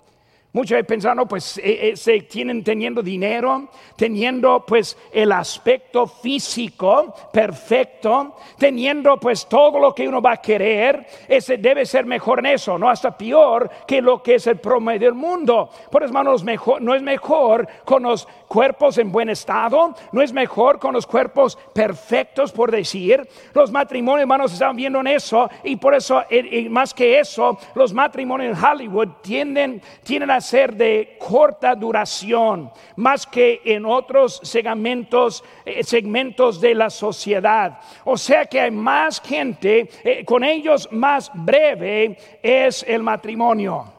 Muchos 0.57 0.83
pensaron, 0.87 1.29
pues 1.29 1.59
eh, 1.59 1.91
eh, 1.91 1.97
se 1.99 2.23
tienen 2.23 2.65
teniendo 2.65 3.03
dinero, 3.03 3.69
teniendo 3.95 4.65
pues 4.67 4.97
el 5.13 5.31
aspecto 5.33 6.07
físico 6.07 7.15
perfecto, 7.31 8.37
teniendo 8.57 9.21
pues 9.21 9.45
todo 9.45 9.79
lo 9.79 9.95
que 9.95 10.09
uno 10.09 10.23
va 10.23 10.33
a 10.33 10.37
querer, 10.39 11.07
ese 11.29 11.59
debe 11.59 11.85
ser 11.85 12.07
mejor 12.07 12.39
en 12.39 12.47
eso, 12.47 12.79
no 12.79 12.89
hasta 12.89 13.19
peor 13.19 13.69
que 13.87 14.01
lo 14.01 14.23
que 14.23 14.37
es 14.37 14.47
el 14.47 14.57
promedio 14.57 15.09
del 15.09 15.15
mundo. 15.15 15.69
Por 15.91 16.03
eso, 16.03 16.09
hermanos, 16.09 16.43
mejor, 16.43 16.81
no 16.81 16.95
es 16.95 17.03
mejor 17.03 17.69
con 17.85 18.05
los 18.05 18.27
cuerpos 18.49 18.97
en 18.97 19.13
buen 19.13 19.29
estado, 19.29 19.95
no 20.13 20.23
es 20.23 20.33
mejor 20.33 20.79
con 20.79 20.95
los 20.95 21.07
cuerpos 21.07 21.59
perfectos, 21.75 22.51
por 22.51 22.71
decir. 22.71 23.29
Los 23.53 23.71
matrimonios, 23.71 24.23
hermanos, 24.23 24.55
están 24.55 24.75
viendo 24.75 25.01
en 25.01 25.09
eso 25.09 25.51
y 25.65 25.77
por 25.77 25.95
eso, 25.95 26.25
eh, 26.31 26.67
más 26.71 26.95
que 26.95 27.21
eso, 27.21 27.59
los 27.75 27.93
matrimonios 27.93 28.57
en 28.57 28.65
Hollywood 28.65 29.09
tienden, 29.21 29.83
tienden 30.03 30.31
a 30.31 30.46
ser 30.47 30.77
de 30.77 31.19
corta 31.19 31.75
duración, 31.75 32.71
más 32.97 33.27
que 33.27 33.61
en 33.65 33.85
otros 33.85 34.41
segmentos, 34.43 35.43
eh, 35.65 35.83
segmentos 35.83 36.61
de 36.61 36.75
la 36.75 36.89
sociedad. 36.89 37.81
O 38.05 38.17
sea 38.17 38.47
que 38.47 38.61
hay 38.61 38.71
más 38.71 39.21
gente, 39.21 39.89
eh, 40.05 40.25
con 40.25 40.45
ellos 40.45 40.89
más 40.93 41.31
breve 41.35 42.17
es 42.43 42.85
el 42.87 43.03
matrimonio. 43.03 43.93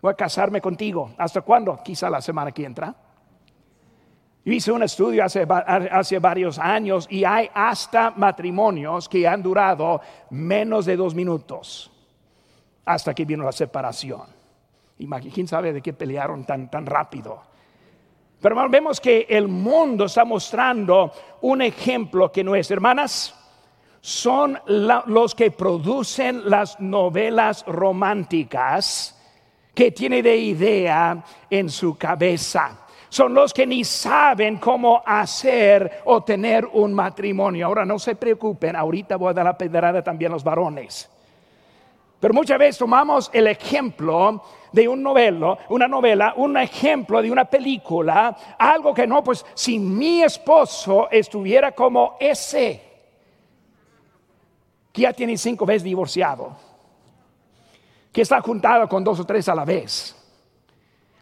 Voy 0.00 0.12
a 0.12 0.14
casarme 0.14 0.60
contigo. 0.60 1.10
¿Hasta 1.18 1.40
cuándo? 1.40 1.78
Quizá 1.82 2.08
la 2.08 2.20
semana 2.20 2.52
que 2.52 2.64
entra. 2.64 2.94
Yo 4.44 4.52
hice 4.52 4.70
un 4.70 4.84
estudio 4.84 5.24
hace, 5.24 5.44
hace, 5.48 6.20
varios 6.20 6.56
años 6.60 7.08
y 7.10 7.24
hay 7.24 7.50
hasta 7.52 8.12
matrimonios 8.12 9.08
que 9.08 9.26
han 9.26 9.42
durado 9.42 10.00
menos 10.30 10.86
de 10.86 10.96
dos 10.96 11.16
minutos 11.16 11.90
hasta 12.84 13.12
que 13.12 13.24
vino 13.24 13.42
la 13.42 13.50
separación. 13.50 14.35
Y 14.98 15.08
quién 15.30 15.46
sabe 15.46 15.72
de 15.72 15.82
qué 15.82 15.92
pelearon 15.92 16.44
tan, 16.44 16.70
tan 16.70 16.86
rápido. 16.86 17.42
Pero 18.40 18.68
vemos 18.68 19.00
que 19.00 19.26
el 19.28 19.48
mundo 19.48 20.04
está 20.04 20.24
mostrando 20.24 21.12
un 21.42 21.62
ejemplo 21.62 22.30
que 22.30 22.44
no 22.44 22.54
es. 22.54 22.70
Hermanas, 22.70 23.34
son 24.00 24.58
los 24.66 25.34
que 25.34 25.50
producen 25.50 26.48
las 26.48 26.78
novelas 26.80 27.64
románticas 27.66 29.12
que 29.74 29.90
tiene 29.90 30.22
de 30.22 30.36
idea 30.36 31.24
en 31.50 31.68
su 31.68 31.98
cabeza. 31.98 32.86
Son 33.08 33.34
los 33.34 33.52
que 33.52 33.66
ni 33.66 33.84
saben 33.84 34.58
cómo 34.58 35.02
hacer 35.04 36.02
o 36.04 36.22
tener 36.22 36.66
un 36.66 36.94
matrimonio. 36.94 37.66
Ahora 37.66 37.84
no 37.84 37.98
se 37.98 38.14
preocupen, 38.14 38.76
ahorita 38.76 39.16
voy 39.16 39.30
a 39.30 39.34
dar 39.34 39.44
la 39.44 39.58
pedrada 39.58 40.02
también 40.02 40.30
a 40.32 40.34
los 40.34 40.44
varones. 40.44 41.10
Pero 42.20 42.32
muchas 42.32 42.58
veces 42.58 42.78
tomamos 42.78 43.30
el 43.32 43.46
ejemplo 43.46 44.42
de 44.72 44.88
un 44.88 45.02
novelo, 45.02 45.58
una 45.68 45.86
novela, 45.86 46.34
un 46.36 46.56
ejemplo 46.56 47.20
de 47.20 47.30
una 47.30 47.44
película, 47.44 48.36
algo 48.58 48.94
que 48.94 49.06
no, 49.06 49.22
pues 49.22 49.44
si 49.54 49.78
mi 49.78 50.22
esposo 50.22 51.08
estuviera 51.10 51.72
como 51.72 52.16
ese, 52.18 52.82
que 54.92 55.02
ya 55.02 55.12
tiene 55.12 55.36
cinco 55.36 55.66
veces 55.66 55.82
divorciado, 55.82 56.56
que 58.10 58.22
está 58.22 58.40
juntado 58.40 58.88
con 58.88 59.04
dos 59.04 59.20
o 59.20 59.24
tres 59.24 59.48
a 59.48 59.54
la 59.54 59.64
vez. 59.64 60.14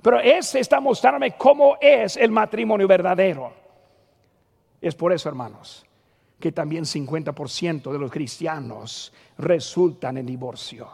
Pero 0.00 0.20
ese 0.20 0.60
está 0.60 0.80
mostrándome 0.80 1.36
cómo 1.36 1.76
es 1.80 2.16
el 2.16 2.30
matrimonio 2.30 2.86
verdadero. 2.86 3.52
Es 4.80 4.94
por 4.94 5.12
eso, 5.12 5.28
hermanos, 5.28 5.84
que 6.44 6.52
también 6.52 6.84
50% 6.84 7.90
de 7.90 7.98
los 7.98 8.10
cristianos 8.10 9.10
resultan 9.38 10.18
en 10.18 10.26
divorcio. 10.26 10.86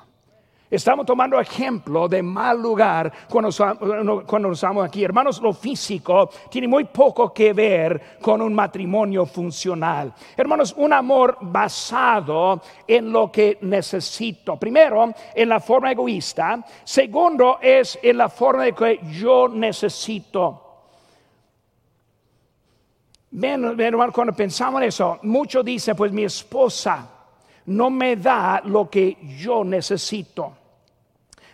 Estamos 0.70 1.04
tomando 1.04 1.40
ejemplo 1.40 2.06
de 2.06 2.22
mal 2.22 2.62
lugar 2.62 3.12
cuando, 3.28 3.50
cuando 4.24 4.52
estamos 4.52 4.86
aquí. 4.86 5.02
Hermanos, 5.02 5.42
lo 5.42 5.52
físico 5.52 6.30
tiene 6.48 6.68
muy 6.68 6.84
poco 6.84 7.34
que 7.34 7.52
ver 7.52 8.18
con 8.22 8.40
un 8.40 8.54
matrimonio 8.54 9.26
funcional. 9.26 10.14
Hermanos, 10.36 10.72
un 10.76 10.92
amor 10.92 11.36
basado 11.40 12.62
en 12.86 13.10
lo 13.10 13.32
que 13.32 13.58
necesito. 13.62 14.56
Primero, 14.56 15.12
en 15.34 15.48
la 15.48 15.58
forma 15.58 15.90
egoísta. 15.90 16.64
Segundo, 16.84 17.58
es 17.60 17.98
en 18.00 18.18
la 18.18 18.28
forma 18.28 18.62
de 18.62 18.72
que 18.72 19.00
yo 19.10 19.48
necesito. 19.48 20.69
Ven, 23.32 23.80
hermano, 23.80 24.12
cuando 24.12 24.32
pensamos 24.32 24.82
en 24.82 24.88
eso, 24.88 25.18
muchos 25.22 25.64
dicen, 25.64 25.94
pues 25.94 26.10
mi 26.10 26.24
esposa 26.24 27.08
no 27.66 27.88
me 27.88 28.16
da 28.16 28.60
lo 28.64 28.90
que 28.90 29.16
yo 29.38 29.62
necesito. 29.62 30.52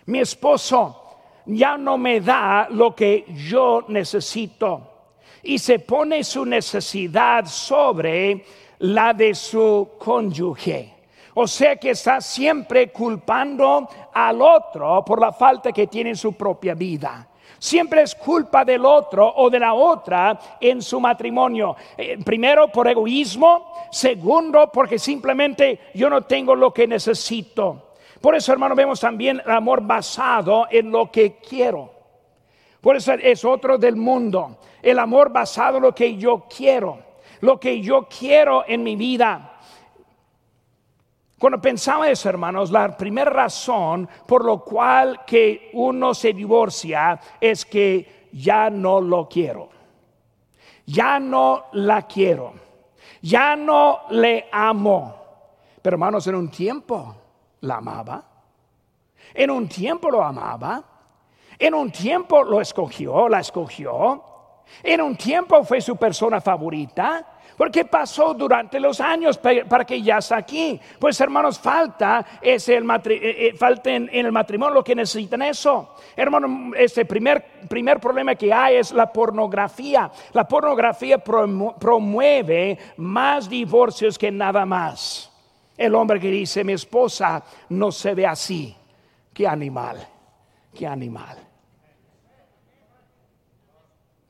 Mi 0.07 0.21
esposo 0.21 1.03
ya 1.47 1.77
no 1.77 1.99
me 1.99 2.21
da 2.21 2.69
lo 2.71 2.95
que 2.95 3.27
yo 3.29 3.85
necesito. 3.89 4.93
Y 5.43 5.59
se 5.59 5.79
pone 5.81 6.25
su 6.25 6.45
necesidad 6.47 7.45
sobre 7.47 8.45
la 8.79 9.13
de 9.13 9.35
su 9.35 9.91
cónyuge. 9.99 10.95
O 11.35 11.47
sea 11.47 11.77
que 11.77 11.91
está 11.91 12.21
siempre 12.23 12.91
culpando 12.91 13.87
al 14.15 14.41
otro 14.41 15.05
por 15.05 15.21
la 15.21 15.33
falta 15.33 15.71
que 15.71 15.87
tiene 15.87 16.11
en 16.11 16.17
su 16.17 16.33
propia 16.33 16.75
vida. 16.75 17.29
Siempre 17.59 18.03
es 18.03 18.15
culpa 18.15 18.65
del 18.65 18.85
otro 18.85 19.33
o 19.37 19.49
de 19.49 19.59
la 19.59 19.75
otra 19.75 20.39
en 20.61 20.83
su 20.83 21.01
matrimonio. 21.01 21.77
Eh, 21.97 22.19
primero 22.25 22.69
por 22.69 22.89
egoísmo, 22.89 23.73
segundo 23.91 24.71
porque 24.73 24.99
simplemente 24.99 25.81
yo 25.95 26.11
no 26.11 26.23
tengo 26.23 26.55
lo 26.55 26.73
que 26.73 26.87
necesito. 26.87 27.95
Por 28.21 28.35
eso, 28.35 28.53
hermano, 28.53 28.75
vemos 28.75 29.01
también 29.01 29.41
el 29.45 29.53
amor 29.53 29.83
basado 29.83 30.67
en 30.71 30.91
lo 30.91 31.11
que 31.11 31.37
quiero. 31.37 31.91
Por 32.81 32.97
eso 32.97 33.13
es 33.15 33.45
otro 33.45 33.79
del 33.79 33.97
mundo. 33.97 34.59
El 34.83 34.99
amor 34.99 35.33
basado 35.33 35.79
en 35.79 35.83
lo 35.85 35.95
que 35.95 36.17
yo 36.17 36.47
quiero. 36.55 36.99
Lo 37.41 37.59
que 37.59 37.81
yo 37.81 38.07
quiero 38.09 38.65
en 38.67 38.83
mi 38.83 38.97
vida. 38.97 39.56
Cuando 41.39 41.61
pensaba 41.61 42.09
eso, 42.09 42.31
hermanos, 42.31 42.71
la 42.71 42.97
primera 42.97 43.31
razón 43.31 44.09
por 44.27 44.45
lo 44.45 44.65
cual 44.65 45.25
que 45.27 45.71
uno 45.75 46.15
se 46.15 46.33
divorcia 46.33 47.21
es 47.41 47.67
que 47.67 48.29
ya 48.33 48.71
no 48.71 49.01
lo 49.01 49.29
quiero. 49.29 49.69
Ya 50.87 51.21
no 51.21 51.67
la 51.73 52.03
quiero. 52.03 52.55
Ya 53.21 53.55
no 53.55 54.03
le 54.11 54.49
amo. 54.51 55.15
Pero 55.83 55.95
hermanos, 55.97 56.27
en 56.27 56.37
un 56.37 56.51
tiempo 56.51 57.15
la 57.61 57.77
amaba. 57.77 58.25
En 59.35 59.51
un 59.51 59.69
tiempo 59.69 60.11
lo 60.11 60.23
amaba. 60.23 60.83
En 61.59 61.75
un 61.75 61.91
tiempo 61.91 62.43
lo 62.45 62.61
escogió, 62.61 63.29
la 63.29 63.41
escogió. 63.41 64.23
En 64.83 65.01
un 65.01 65.17
tiempo 65.17 65.63
fue 65.65 65.81
su 65.81 65.97
persona 65.97 66.41
favorita. 66.41 67.36
Porque 67.57 67.87
pasó 67.87 68.35
durante 68.35 68.79
los 68.79 69.01
años 69.01 69.39
para 69.39 69.85
que 69.85 70.03
ya 70.03 70.19
está 70.19 70.37
aquí. 70.37 70.79
Pues 70.99 71.21
hermanos, 71.21 71.59
falta, 71.59 72.25
es 72.41 72.69
el 72.69 72.85
eh, 72.85 72.99
eh, 73.49 73.55
falta 73.57 73.91
en, 73.91 74.11
el 74.13 74.31
matrimonio 74.31 74.75
lo 74.75 74.85
que 74.85 74.95
necesitan 74.95 75.43
eso. 75.43 75.95
Hermano, 76.15 76.73
este 76.77 77.05
primer, 77.07 77.63
primer 77.69 77.99
problema 77.99 78.35
que 78.35 78.53
hay 78.53 78.77
es 78.77 78.93
la 78.93 79.11
pornografía. 79.11 80.11
La 80.33 80.47
pornografía 80.47 81.19
promueve 81.19 82.79
más 82.99 83.49
divorcios 83.49 84.19
que 84.19 84.31
nada 84.31 84.67
más. 84.67 85.33
El 85.77 85.95
hombre 85.95 86.21
que 86.21 86.31
dice, 86.31 86.63
mi 86.63 86.75
esposa 86.75 87.43
no 87.71 87.91
se 87.91 88.15
ve 88.15 88.27
así. 88.27 88.77
Qué 89.33 89.47
animal, 89.47 90.07
qué 90.75 90.87
animal 90.87 91.47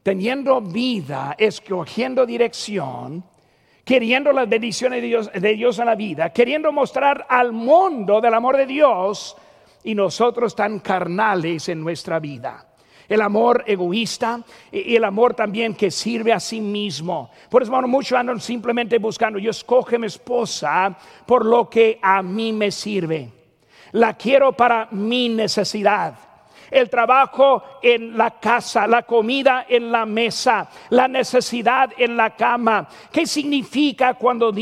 teniendo 0.06 0.60
vida, 0.60 1.34
escogiendo 1.36 2.24
dirección, 2.24 3.24
queriendo 3.84 4.30
las 4.30 4.48
bendiciones 4.48 5.02
de 5.02 5.08
Dios, 5.08 5.32
de 5.32 5.50
en 5.50 5.84
la 5.84 5.96
vida, 5.96 6.32
queriendo 6.32 6.70
mostrar 6.70 7.26
al 7.28 7.50
mundo 7.50 8.20
del 8.20 8.32
amor 8.34 8.56
de 8.56 8.66
Dios 8.66 9.36
y 9.82 9.96
nosotros 9.96 10.54
tan 10.54 10.78
carnales 10.78 11.68
en 11.70 11.80
nuestra 11.80 12.20
vida. 12.20 12.68
El 13.08 13.20
amor 13.20 13.64
egoísta 13.66 14.44
y 14.70 14.94
el 14.94 15.02
amor 15.02 15.34
también 15.34 15.74
que 15.74 15.90
sirve 15.90 16.32
a 16.32 16.38
sí 16.38 16.60
mismo. 16.60 17.28
Por 17.50 17.64
eso, 17.64 17.72
muchos 17.88 18.16
andan 18.16 18.40
simplemente 18.40 18.98
buscando, 18.98 19.40
yo 19.40 19.50
escoge 19.50 19.98
mi 19.98 20.06
esposa 20.06 20.96
por 21.26 21.44
lo 21.44 21.68
que 21.68 21.98
a 22.00 22.22
mí 22.22 22.52
me 22.52 22.70
sirve. 22.70 23.32
La 23.90 24.14
quiero 24.14 24.52
para 24.52 24.86
mi 24.92 25.28
necesidad 25.30 26.25
el 26.70 26.88
trabajo 26.90 27.62
en 27.82 28.16
la 28.16 28.38
casa, 28.38 28.86
la 28.86 29.02
comida 29.02 29.66
en 29.68 29.90
la 29.90 30.06
mesa, 30.06 30.68
la 30.90 31.08
necesidad 31.08 31.90
en 31.96 32.16
la 32.16 32.34
cama. 32.34 32.88
¿Qué 33.10 33.26
significa 33.26 34.14
cuando, 34.14 34.52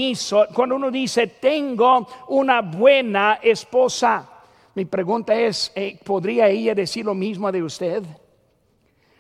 cuando 0.53 0.77
uno 0.77 0.91
dice, 0.91 1.27
tengo 1.27 2.07
una 2.29 2.61
buena 2.61 3.39
esposa? 3.43 4.31
Mi 4.75 4.85
pregunta 4.85 5.35
es, 5.35 5.73
eh, 5.75 5.99
¿podría 6.05 6.49
ella 6.49 6.75
decir 6.75 7.05
lo 7.05 7.15
mismo 7.15 7.51
de 7.53 7.63
usted? 7.63 8.03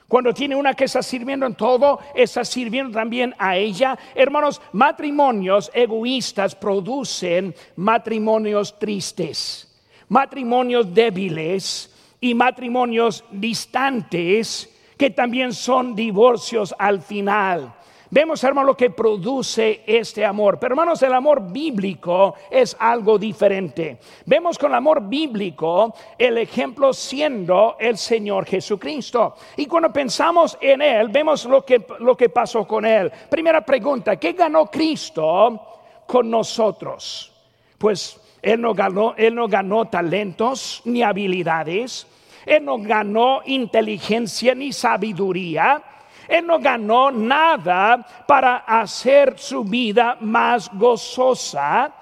Cuando 0.08 0.34
tiene 0.34 0.54
una 0.54 0.74
que 0.74 0.84
está 0.84 1.02
sirviendo 1.02 1.46
en 1.46 1.54
todo, 1.54 1.98
está 2.14 2.44
sirviendo 2.44 2.92
también 2.92 3.34
a 3.38 3.56
ella. 3.56 3.98
Hermanos, 4.14 4.60
matrimonios 4.72 5.70
egoístas 5.72 6.54
producen 6.54 7.54
matrimonios 7.76 8.78
tristes, 8.78 9.74
matrimonios 10.08 10.92
débiles, 10.92 11.93
y 12.24 12.34
matrimonios 12.34 13.22
distantes 13.30 14.74
que 14.96 15.10
también 15.10 15.52
son 15.52 15.94
divorcios 15.94 16.74
al 16.78 17.02
final. 17.02 17.74
Vemos, 18.08 18.42
hermano, 18.42 18.68
lo 18.68 18.76
que 18.78 18.88
produce 18.88 19.82
este 19.86 20.24
amor. 20.24 20.58
Pero, 20.58 20.72
hermanos, 20.72 21.02
el 21.02 21.12
amor 21.12 21.52
bíblico 21.52 22.34
es 22.50 22.74
algo 22.80 23.18
diferente. 23.18 23.98
Vemos 24.24 24.58
con 24.58 24.70
el 24.70 24.76
amor 24.76 25.06
bíblico 25.06 25.94
el 26.16 26.38
ejemplo 26.38 26.94
siendo 26.94 27.76
el 27.78 27.98
Señor 27.98 28.46
Jesucristo. 28.46 29.34
Y 29.58 29.66
cuando 29.66 29.92
pensamos 29.92 30.56
en 30.62 30.80
Él, 30.80 31.08
vemos 31.10 31.44
lo 31.44 31.62
que, 31.62 31.84
lo 31.98 32.16
que 32.16 32.30
pasó 32.30 32.66
con 32.66 32.86
Él. 32.86 33.12
Primera 33.28 33.60
pregunta, 33.62 34.16
¿qué 34.16 34.32
ganó 34.32 34.70
Cristo 34.70 35.60
con 36.06 36.30
nosotros? 36.30 37.30
Pues 37.76 38.18
Él 38.40 38.62
no 38.62 38.72
ganó, 38.72 39.12
él 39.14 39.34
no 39.34 39.46
ganó 39.46 39.84
talentos 39.88 40.80
ni 40.86 41.02
habilidades. 41.02 42.06
Él 42.46 42.64
no 42.64 42.78
ganó 42.78 43.40
inteligencia 43.44 44.54
ni 44.54 44.72
sabiduría. 44.72 45.82
Él 46.28 46.46
no 46.46 46.58
ganó 46.58 47.10
nada 47.10 48.06
para 48.26 48.56
hacer 48.58 49.38
su 49.38 49.64
vida 49.64 50.16
más 50.20 50.70
gozosa. 50.72 51.92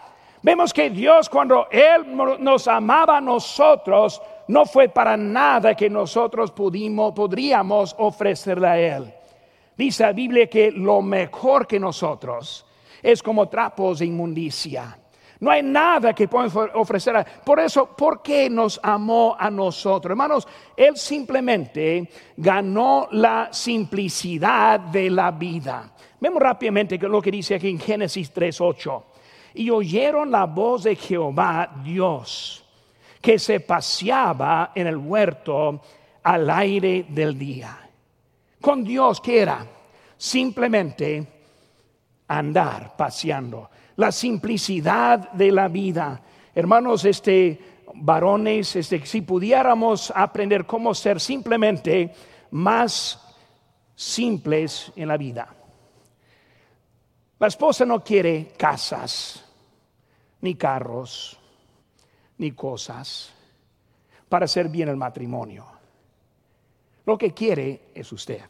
Vemos 0.43 0.73
que 0.73 0.91
Dios 0.91 1.29
cuando 1.29 1.69
Él 1.71 2.05
nos 2.41 2.67
amaba 2.67 3.19
a 3.19 3.21
nosotros, 3.21 4.21
no 4.49 4.67
fue 4.67 4.89
para 4.89 5.17
nada 5.17 5.75
que 5.75 5.89
nosotros 5.89 6.51
pudimos, 6.51 7.13
podríamos 7.15 7.95
ofrecerle 7.99 8.67
a 8.67 8.79
Él. 8.79 9.15
Dice 9.77 10.03
la 10.03 10.13
Biblia 10.13 10.49
que 10.49 10.71
lo 10.71 11.01
mejor 11.01 11.67
que 11.67 11.79
nosotros 11.79 12.67
es 13.03 13.23
como 13.23 13.49
trapos 13.49 14.01
de 14.01 14.07
inmundicia. 14.07 14.99
No 15.43 15.51
hay 15.51 15.61
nada 15.61 16.15
que 16.15 16.29
pueda 16.29 16.47
ofrecer. 16.75 17.27
Por 17.45 17.59
eso, 17.59 17.87
¿por 17.97 18.23
qué 18.23 18.49
nos 18.49 18.79
amó 18.81 19.35
a 19.37 19.51
nosotros? 19.51 20.13
Hermanos, 20.13 20.47
Él 20.77 20.97
simplemente 20.97 22.09
ganó 22.37 23.09
la 23.11 23.49
simplicidad 23.53 24.79
de 24.79 25.11
la 25.11 25.33
vida. 25.33 25.95
Vemos 26.21 26.41
rápidamente 26.41 26.97
lo 26.97 27.21
que 27.21 27.33
dice 27.33 27.57
aquí 27.57 27.71
en 27.71 27.81
Génesis 27.81 28.33
3.8. 28.33 29.03
Y 29.55 29.69
oyeron 29.69 30.31
la 30.31 30.45
voz 30.47 30.85
de 30.85 30.95
Jehová 30.95 31.73
Dios, 31.83 32.65
que 33.21 33.37
se 33.37 33.59
paseaba 33.59 34.71
en 34.77 34.87
el 34.87 34.97
huerto 34.97 35.81
al 36.23 36.49
aire 36.51 37.07
del 37.09 37.37
día. 37.37 37.91
Con 38.61 38.85
Dios, 38.85 39.21
¿qué 39.21 39.43
era? 39.43 39.67
Simplemente 40.17 41.27
andar 42.29 42.97
paseando 42.97 43.69
la 44.03 44.11
simplicidad 44.11 45.31
de 45.31 45.53
la 45.53 45.69
vida. 45.69 46.21
Hermanos, 46.53 47.05
este 47.05 47.85
varones, 47.95 48.75
este, 48.75 49.07
si 49.07 49.21
pudiéramos 49.21 50.13
aprender 50.13 50.67
cómo 50.67 50.93
ser 50.93 51.21
simplemente 51.21 52.13
más 52.51 53.21
simples 53.95 54.91
en 54.97 55.07
la 55.07 55.17
vida. 55.17 55.55
La 57.39 57.47
esposa 57.47 57.87
no 57.87 58.03
quiere 58.03 58.49
casas, 58.59 59.45
ni 60.41 60.57
carros, 60.57 61.39
ni 62.39 62.51
cosas 62.51 63.33
para 64.29 64.47
hacer 64.47 64.69
bien 64.69 64.89
el 64.89 64.97
matrimonio. 64.97 65.65
Lo 67.07 67.17
que 67.17 67.33
quiere 67.33 67.93
es 67.95 68.11
usted. 68.11 68.43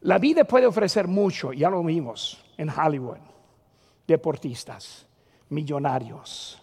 La 0.00 0.16
vida 0.16 0.44
puede 0.44 0.64
ofrecer 0.66 1.06
mucho, 1.06 1.52
ya 1.52 1.68
lo 1.68 1.84
vimos 1.84 2.42
en 2.56 2.70
Hollywood. 2.70 3.18
Deportistas, 4.06 5.06
millonarios. 5.50 6.60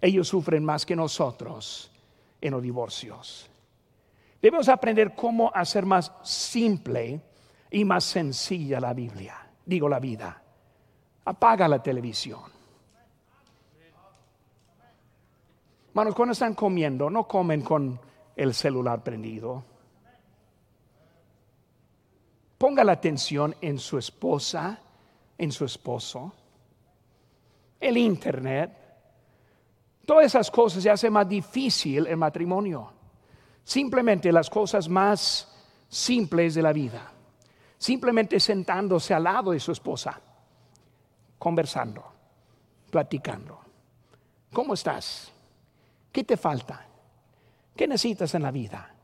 Ellos 0.00 0.28
sufren 0.28 0.64
más 0.64 0.86
que 0.86 0.96
nosotros 0.96 1.90
en 2.40 2.52
los 2.52 2.62
divorcios. 2.62 3.48
Debemos 4.40 4.68
aprender 4.68 5.14
cómo 5.14 5.50
hacer 5.54 5.84
más 5.84 6.12
simple 6.22 7.20
y 7.70 7.84
más 7.84 8.04
sencilla 8.04 8.80
la 8.80 8.94
Biblia, 8.94 9.36
digo 9.64 9.88
la 9.88 10.00
vida. 10.00 10.42
Apaga 11.24 11.68
la 11.68 11.82
televisión. 11.82 12.40
Manos, 15.92 16.14
cuando 16.14 16.32
están 16.32 16.54
comiendo, 16.54 17.10
no 17.10 17.26
comen 17.26 17.62
con 17.62 18.00
el 18.36 18.54
celular 18.54 19.02
prendido. 19.02 19.64
Ponga 22.56 22.84
la 22.84 22.92
atención 22.92 23.54
en 23.60 23.78
su 23.78 23.98
esposa, 23.98 24.78
en 25.40 25.50
su 25.50 25.64
esposo. 25.64 26.34
el 27.80 27.96
internet, 27.96 28.70
todas 30.04 30.26
esas 30.26 30.50
cosas 30.50 30.82
se 30.82 30.90
hacen 30.90 31.14
más 31.14 31.26
difícil 31.26 32.06
el 32.06 32.18
matrimonio. 32.18 32.92
Simplemente 33.64 34.30
las 34.30 34.50
cosas 34.50 34.86
más 34.86 35.48
simples 35.88 36.54
de 36.54 36.62
la 36.62 36.74
vida. 36.74 37.10
Simplemente 37.78 38.38
sentándose 38.38 39.14
al 39.14 39.24
lado 39.24 39.52
de 39.52 39.60
su 39.60 39.72
esposa, 39.72 40.20
conversando, 41.38 42.04
platicando. 42.90 43.60
¿Cómo 44.52 44.74
estás? 44.74 45.32
¿Qué 46.12 46.22
te 46.22 46.36
falta? 46.36 46.86
¿Qué 47.74 47.88
necesitas 47.88 48.34
en 48.34 48.42
la 48.42 48.50
vida? 48.50 48.94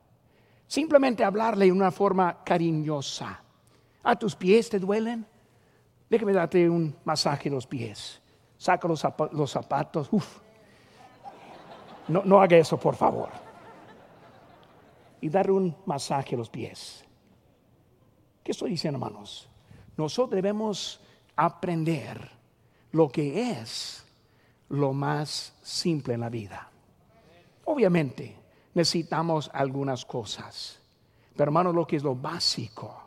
Simplemente 0.67 1.25
hablarle 1.25 1.65
de 1.65 1.73
una 1.73 1.91
forma 1.91 2.45
cariñosa. 2.45 3.43
¿A 4.03 4.17
tus 4.17 4.37
pies 4.37 4.69
te 4.69 4.79
duelen? 4.79 5.27
Déjame 6.09 6.33
darte 6.33 6.69
un 6.71 6.97
masaje 7.05 7.51
de 7.51 7.57
los 7.57 7.67
pies. 7.67 8.21
Saca 8.57 8.89
los, 8.89 9.01
zapatos. 9.51 10.09
Uf. 10.11 10.39
No, 12.09 12.23
no 12.25 12.41
haga 12.41 12.57
eso, 12.57 12.79
por 12.79 12.95
favor. 12.95 13.31
Y 15.21 15.29
darle 15.29 15.53
un 15.53 15.77
masaje 15.85 16.35
a 16.35 16.39
los 16.39 16.49
pies. 16.49 17.05
¿Qué 18.45 18.53
estoy 18.53 18.71
diciendo, 18.71 18.99
hermanos? 18.99 19.49
Nosotros 19.97 20.37
debemos 20.37 21.01
aprender 21.35 22.31
lo 22.93 23.09
que 23.09 23.51
es 23.51 24.07
lo 24.69 24.93
más 24.93 25.55
simple 25.63 26.15
en 26.15 26.21
la 26.21 26.29
vida. 26.29 26.71
Obviamente 27.65 28.37
necesitamos 28.75 29.51
algunas 29.53 30.05
cosas, 30.05 30.81
pero 31.35 31.49
hermanos, 31.49 31.75
lo 31.75 31.87
que 31.87 31.97
es 31.97 32.03
lo 32.03 32.15
básico 32.15 33.06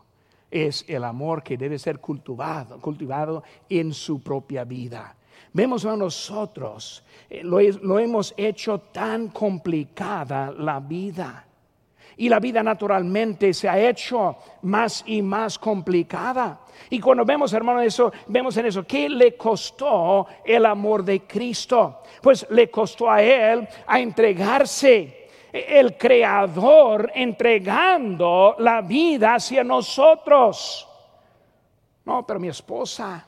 es 0.50 0.84
el 0.88 1.04
amor 1.04 1.42
que 1.42 1.56
debe 1.56 1.78
ser 1.78 1.98
cultivado, 1.98 2.80
cultivado 2.80 3.42
en 3.68 3.92
su 3.92 4.22
propia 4.22 4.64
vida. 4.64 5.16
Vemos 5.52 5.84
a 5.84 5.96
nosotros, 5.96 7.04
eh, 7.28 7.42
lo, 7.42 7.98
hemos 7.98 8.34
hecho 8.36 8.78
tan 8.78 9.28
complicada 9.28 10.52
la 10.52 10.78
vida 10.78 11.46
y 12.16 12.28
la 12.28 12.38
vida 12.38 12.62
naturalmente 12.62 13.52
se 13.54 13.68
ha 13.68 13.78
hecho 13.78 14.36
más 14.62 15.02
y 15.06 15.22
más 15.22 15.58
complicada. 15.58 16.60
Y 16.90 17.00
cuando 17.00 17.24
vemos, 17.24 17.52
hermano, 17.52 17.80
eso, 17.80 18.12
vemos 18.28 18.56
en 18.58 18.66
eso, 18.66 18.86
¿qué 18.86 19.08
le 19.08 19.36
costó 19.36 20.26
el 20.44 20.66
amor 20.66 21.04
de 21.04 21.22
Cristo? 21.22 22.02
Pues 22.20 22.46
le 22.50 22.70
costó 22.70 23.10
a 23.10 23.22
Él 23.22 23.66
a 23.86 23.98
entregarse 23.98 25.19
el 25.52 25.96
creador 25.96 27.10
entregando 27.14 28.56
la 28.58 28.80
vida 28.80 29.34
hacia 29.34 29.64
nosotros. 29.64 30.88
No, 32.04 32.26
pero 32.26 32.40
mi 32.40 32.48
esposa, 32.48 33.26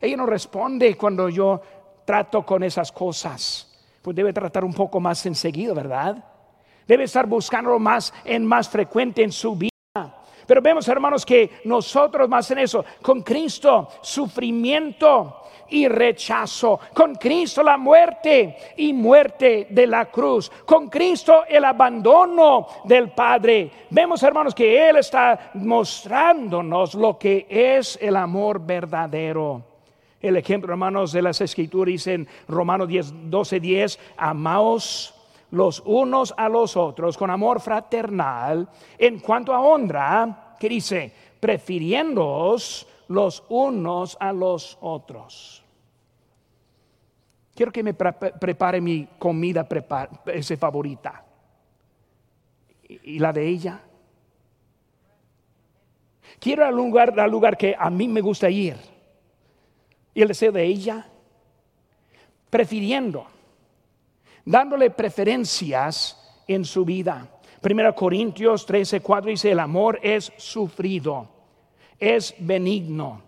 ella 0.00 0.16
no 0.16 0.26
responde 0.26 0.96
cuando 0.96 1.28
yo 1.28 1.60
trato 2.04 2.44
con 2.44 2.62
esas 2.62 2.92
cosas. 2.92 3.70
Pues 4.02 4.16
debe 4.16 4.32
tratar 4.32 4.64
un 4.64 4.74
poco 4.74 5.00
más 5.00 5.24
enseguida, 5.26 5.72
¿verdad? 5.72 6.22
Debe 6.86 7.04
estar 7.04 7.26
buscando 7.26 7.78
más 7.78 8.12
en 8.24 8.44
más 8.44 8.68
frecuente 8.68 9.22
en 9.22 9.32
su 9.32 9.56
vida. 9.56 9.70
Pero 10.46 10.60
vemos, 10.60 10.86
hermanos, 10.88 11.24
que 11.24 11.60
nosotros 11.64 12.28
más 12.28 12.50
en 12.50 12.58
eso, 12.58 12.84
con 13.00 13.22
Cristo, 13.22 13.88
sufrimiento 14.02 15.43
y 15.68 15.88
rechazo, 15.88 16.80
con 16.92 17.14
Cristo 17.14 17.62
la 17.62 17.76
muerte 17.76 18.56
y 18.76 18.92
muerte 18.92 19.66
de 19.70 19.86
la 19.86 20.06
cruz, 20.06 20.50
con 20.64 20.88
Cristo 20.88 21.44
el 21.48 21.64
abandono 21.64 22.66
del 22.84 23.10
Padre. 23.10 23.70
Vemos, 23.90 24.22
hermanos, 24.22 24.54
que 24.54 24.88
Él 24.88 24.96
está 24.96 25.52
mostrándonos 25.54 26.94
lo 26.94 27.18
que 27.18 27.46
es 27.48 27.98
el 28.00 28.16
amor 28.16 28.64
verdadero. 28.64 29.62
El 30.20 30.36
ejemplo, 30.36 30.72
hermanos, 30.72 31.12
de 31.12 31.20
las 31.20 31.40
escrituras 31.40 32.06
en 32.06 32.26
Romanos 32.48 32.88
10, 32.88 33.30
12, 33.30 33.60
10, 33.60 33.98
amaos 34.16 35.14
los 35.50 35.82
unos 35.84 36.34
a 36.36 36.48
los 36.48 36.76
otros 36.76 37.16
con 37.16 37.30
amor 37.30 37.60
fraternal 37.60 38.68
en 38.98 39.20
cuanto 39.20 39.52
a 39.52 39.60
honra, 39.60 40.56
que 40.58 40.68
dice, 40.68 41.12
prefiriéndoos 41.38 42.86
los 43.08 43.44
unos 43.48 44.16
a 44.20 44.32
los 44.32 44.78
otros. 44.80 45.64
Quiero 47.54 47.70
que 47.70 47.82
me 47.82 47.94
prepare 47.94 48.80
mi 48.80 49.06
comida 49.18 49.66
ese 50.26 50.56
favorita. 50.56 51.24
¿Y 52.88 53.18
la 53.18 53.32
de 53.32 53.48
ella? 53.48 53.80
Quiero 56.40 56.66
al 56.66 56.74
lugar, 56.74 57.18
al 57.18 57.30
lugar 57.30 57.56
que 57.56 57.76
a 57.78 57.90
mí 57.90 58.08
me 58.08 58.20
gusta 58.20 58.50
ir. 58.50 58.76
Y 60.12 60.22
el 60.22 60.28
deseo 60.28 60.52
de 60.52 60.64
ella, 60.64 61.06
prefiriendo 62.50 63.26
dándole 64.44 64.90
preferencias 64.90 66.42
en 66.46 66.64
su 66.64 66.84
vida. 66.84 67.28
Primero 67.60 67.94
Corintios 67.94 68.66
13, 68.66 69.00
4 69.00 69.30
dice, 69.30 69.52
el 69.52 69.60
amor 69.60 69.98
es 70.02 70.32
sufrido, 70.36 71.28
es 71.98 72.34
benigno. 72.38 73.22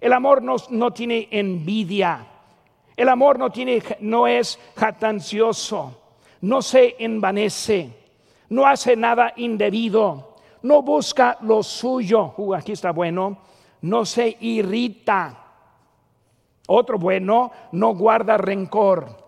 El 0.00 0.12
amor 0.12 0.42
no, 0.42 0.56
no 0.70 0.92
tiene 0.92 1.28
envidia. 1.30 2.26
El 2.96 3.08
amor 3.08 3.38
no, 3.38 3.50
tiene, 3.50 3.82
no 4.00 4.26
es 4.26 4.58
jatancioso, 4.76 5.98
no 6.42 6.60
se 6.60 6.96
envanece, 6.98 7.90
no 8.50 8.66
hace 8.66 8.96
nada 8.96 9.32
indebido, 9.36 10.36
no 10.62 10.82
busca 10.82 11.38
lo 11.40 11.62
suyo. 11.62 12.34
Uh, 12.36 12.54
aquí 12.54 12.72
está 12.72 12.90
bueno, 12.92 13.38
no 13.80 14.04
se 14.04 14.36
irrita. 14.40 15.38
Otro 16.66 16.98
bueno, 16.98 17.50
no 17.72 17.94
guarda 17.94 18.36
rencor 18.36 19.22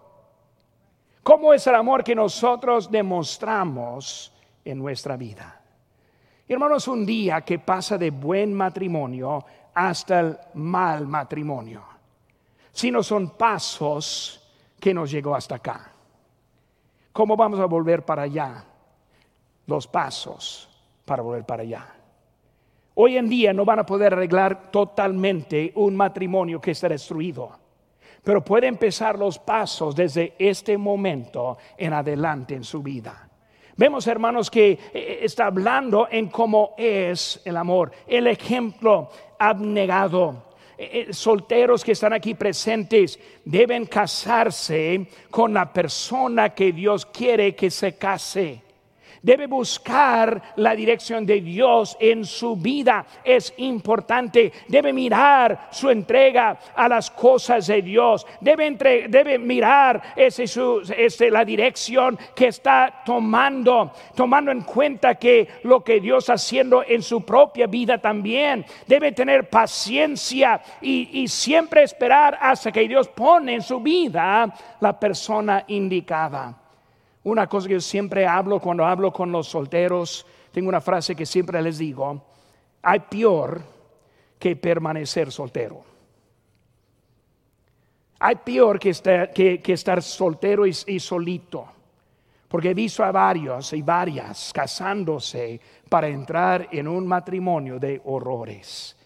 ¿Cómo 1.24 1.54
es 1.54 1.66
el 1.66 1.74
amor 1.74 2.04
que 2.04 2.14
nosotros 2.14 2.90
demostramos 2.90 4.30
en 4.62 4.78
nuestra 4.78 5.16
vida? 5.16 5.58
Hermanos, 6.46 6.88
un 6.88 7.06
día 7.06 7.40
que 7.40 7.58
pasa 7.58 7.96
de 7.96 8.10
buen 8.10 8.52
matrimonio 8.52 9.44
hasta 9.74 10.20
el 10.20 10.38
mal 10.54 11.06
matrimonio, 11.06 11.82
sino 12.72 13.02
son 13.02 13.30
pasos 13.30 14.40
que 14.78 14.92
nos 14.92 15.10
llegó 15.10 15.34
hasta 15.34 15.56
acá. 15.56 15.92
¿Cómo 17.12 17.36
vamos 17.36 17.60
a 17.60 17.66
volver 17.66 18.04
para 18.04 18.22
allá? 18.22 18.64
Los 19.66 19.86
pasos 19.86 20.68
para 21.04 21.22
volver 21.22 21.44
para 21.44 21.62
allá. 21.62 21.94
Hoy 22.94 23.16
en 23.16 23.28
día 23.28 23.52
no 23.52 23.64
van 23.64 23.80
a 23.80 23.86
poder 23.86 24.12
arreglar 24.12 24.70
totalmente 24.70 25.72
un 25.76 25.96
matrimonio 25.96 26.60
que 26.60 26.72
está 26.72 26.88
destruido 26.88 27.64
pero 28.24 28.42
puede 28.42 28.66
empezar 28.66 29.18
los 29.18 29.38
pasos 29.38 29.94
desde 29.94 30.34
este 30.38 30.78
momento 30.78 31.58
en 31.76 31.92
adelante 31.92 32.54
en 32.54 32.64
su 32.64 32.82
vida. 32.82 33.28
Vemos, 33.76 34.06
hermanos, 34.06 34.50
que 34.50 34.70
eh, 34.70 34.78
eh, 34.94 35.18
está 35.22 35.46
hablando 35.46 36.06
en 36.10 36.28
cómo 36.28 36.74
es 36.78 37.40
el 37.44 37.56
amor, 37.56 37.90
el 38.06 38.28
ejemplo 38.28 39.10
abnegado. 39.38 40.44
Eh, 40.78 41.08
solteros 41.12 41.84
que 41.84 41.92
están 41.92 42.12
aquí 42.12 42.34
presentes 42.34 43.18
deben 43.44 43.86
casarse 43.86 45.06
con 45.30 45.54
la 45.54 45.72
persona 45.72 46.50
que 46.50 46.72
Dios 46.72 47.06
quiere 47.06 47.54
que 47.54 47.70
se 47.70 47.96
case 47.96 48.60
debe 49.24 49.46
buscar 49.46 50.52
la 50.56 50.76
dirección 50.76 51.24
de 51.24 51.40
Dios 51.40 51.96
en 51.98 52.26
su 52.26 52.56
vida. 52.56 53.06
Es 53.24 53.54
importante. 53.56 54.52
Debe 54.68 54.92
mirar 54.92 55.68
su 55.72 55.88
entrega 55.88 56.58
a 56.76 56.86
las 56.88 57.10
cosas 57.10 57.66
de 57.66 57.80
Dios. 57.80 58.26
Debe, 58.38 58.70
debe 59.08 59.38
mirar 59.38 60.12
ese, 60.14 60.46
su, 60.46 60.82
ese, 60.94 61.30
la 61.30 61.42
dirección 61.42 62.18
que 62.34 62.48
está 62.48 63.02
tomando, 63.04 63.92
tomando 64.14 64.50
en 64.50 64.60
cuenta 64.60 65.14
que 65.14 65.48
lo 65.62 65.82
que 65.82 66.00
Dios 66.00 66.24
está 66.24 66.34
haciendo 66.34 66.84
en 66.86 67.02
su 67.02 67.22
propia 67.24 67.66
vida 67.66 67.96
también. 67.96 68.66
Debe 68.86 69.12
tener 69.12 69.48
paciencia 69.48 70.60
y, 70.82 71.22
y 71.22 71.28
siempre 71.28 71.82
esperar 71.82 72.36
hasta 72.38 72.70
que 72.70 72.86
Dios 72.86 73.08
pone 73.08 73.54
en 73.54 73.62
su 73.62 73.80
vida 73.80 74.54
la 74.80 75.00
persona 75.00 75.64
indicada. 75.68 76.63
Una 77.24 77.46
cosa 77.46 77.68
que 77.68 77.74
yo 77.74 77.80
siempre 77.80 78.26
hablo 78.26 78.60
cuando 78.60 78.84
hablo 78.84 79.12
con 79.12 79.32
los 79.32 79.48
solteros, 79.48 80.26
tengo 80.52 80.68
una 80.68 80.80
frase 80.80 81.16
que 81.16 81.26
siempre 81.26 81.60
les 81.62 81.78
digo, 81.78 82.22
hay 82.82 83.00
peor 83.00 83.62
que 84.38 84.54
permanecer 84.56 85.32
soltero. 85.32 85.82
Hay 88.20 88.36
peor 88.36 88.78
que 88.78 88.90
estar, 88.90 90.02
soltero 90.02 90.66
y, 90.66 90.74
y 90.86 91.00
solito. 91.00 91.66
Porque 92.46 92.70
he 92.70 92.74
visto 92.74 93.02
a 93.02 93.10
varios 93.10 93.72
y 93.72 93.82
varias 93.82 94.52
casándose 94.52 95.60
para 95.88 96.08
entrar 96.08 96.68
en 96.70 96.86
un 96.86 97.06
matrimonio 97.06 97.78
de 97.78 98.00
horrores. 98.04 98.96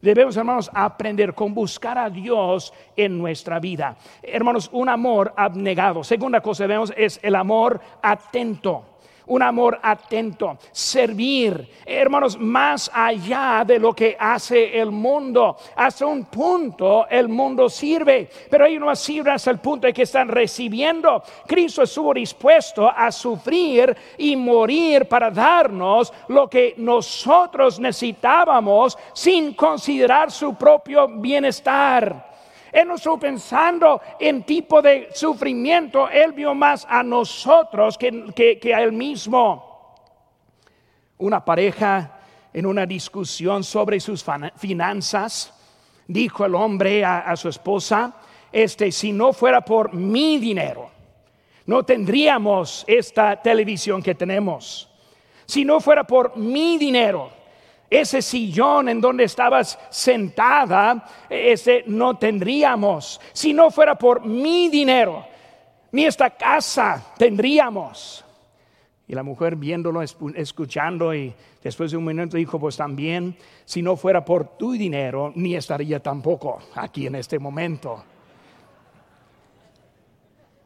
Debemos, 0.00 0.36
hermanos, 0.36 0.70
aprender 0.72 1.34
con 1.34 1.52
buscar 1.54 1.98
a 1.98 2.08
Dios 2.08 2.72
en 2.96 3.18
nuestra 3.18 3.58
vida. 3.58 3.96
Hermanos, 4.22 4.70
un 4.72 4.88
amor 4.88 5.32
abnegado. 5.36 6.04
Segunda 6.04 6.40
cosa 6.40 6.64
que 6.64 6.68
vemos 6.68 6.92
es 6.96 7.18
el 7.22 7.34
amor 7.34 7.80
atento. 8.02 8.84
Un 9.28 9.42
amor 9.42 9.78
atento, 9.82 10.58
servir, 10.72 11.68
hermanos, 11.86 12.38
más 12.38 12.90
allá 12.92 13.64
de 13.66 13.78
lo 13.78 13.94
que 13.94 14.16
hace 14.18 14.78
el 14.78 14.90
mundo. 14.90 15.56
Hasta 15.76 16.06
un 16.06 16.24
punto 16.24 17.06
el 17.08 17.28
mundo 17.28 17.68
sirve, 17.68 18.28
pero 18.50 18.66
ellos 18.66 18.80
no 18.80 18.94
sirven 18.96 19.34
hasta 19.34 19.50
el 19.50 19.58
punto 19.58 19.86
de 19.86 19.92
que 19.92 20.02
están 20.02 20.28
recibiendo. 20.28 21.22
Cristo 21.46 21.82
estuvo 21.82 22.12
dispuesto 22.12 22.88
a 22.88 23.10
sufrir 23.12 23.96
y 24.16 24.36
morir 24.36 25.06
para 25.06 25.30
darnos 25.30 26.12
lo 26.28 26.48
que 26.48 26.74
nosotros 26.76 27.78
necesitábamos 27.78 28.98
sin 29.12 29.54
considerar 29.54 30.30
su 30.30 30.54
propio 30.54 31.08
bienestar. 31.08 32.27
Él 32.78 32.86
no 32.86 32.94
estuvo 32.94 33.18
pensando 33.18 34.00
en 34.20 34.44
tipo 34.44 34.80
de 34.80 35.08
sufrimiento, 35.12 36.08
Él 36.08 36.32
vio 36.32 36.54
más 36.54 36.86
a 36.88 37.02
nosotros 37.02 37.98
que, 37.98 38.72
a 38.72 38.82
Él 38.82 38.92
mismo. 38.92 39.96
Una 41.18 41.44
pareja 41.44 42.20
en 42.52 42.66
una 42.66 42.86
discusión 42.86 43.64
sobre 43.64 43.98
sus 43.98 44.24
finanzas, 44.54 45.52
dijo 46.06 46.44
el 46.44 46.54
hombre 46.54 47.04
a, 47.04 47.18
a 47.18 47.34
su 47.34 47.48
esposa, 47.48 48.14
este, 48.52 48.92
si 48.92 49.10
no 49.10 49.32
fuera 49.32 49.60
por 49.60 49.92
mi 49.92 50.38
dinero, 50.38 50.88
no 51.66 51.82
tendríamos 51.82 52.84
esta 52.86 53.42
televisión 53.42 54.00
que 54.00 54.14
tenemos. 54.14 54.88
Si 55.46 55.64
no 55.64 55.80
fuera 55.80 56.04
por 56.04 56.36
mi 56.36 56.78
dinero, 56.78 57.37
ese 57.90 58.20
sillón 58.20 58.88
en 58.88 59.00
donde 59.00 59.24
estabas 59.24 59.78
sentada, 59.90 61.06
ese 61.28 61.84
no 61.86 62.16
tendríamos. 62.18 63.20
Si 63.32 63.52
no 63.52 63.70
fuera 63.70 63.96
por 63.96 64.24
mi 64.24 64.68
dinero, 64.68 65.24
ni 65.92 66.04
esta 66.04 66.30
casa 66.30 67.14
tendríamos. 67.16 68.24
Y 69.06 69.14
la 69.14 69.22
mujer 69.22 69.56
viéndolo, 69.56 70.02
escuchando 70.02 71.14
y 71.14 71.32
después 71.62 71.90
de 71.90 71.96
un 71.96 72.04
minuto 72.04 72.36
dijo, 72.36 72.60
pues 72.60 72.76
también, 72.76 73.34
si 73.64 73.80
no 73.80 73.96
fuera 73.96 74.22
por 74.22 74.58
tu 74.58 74.72
dinero, 74.72 75.32
ni 75.34 75.54
estaría 75.56 76.00
tampoco 76.00 76.58
aquí 76.74 77.06
en 77.06 77.14
este 77.14 77.38
momento. 77.38 78.04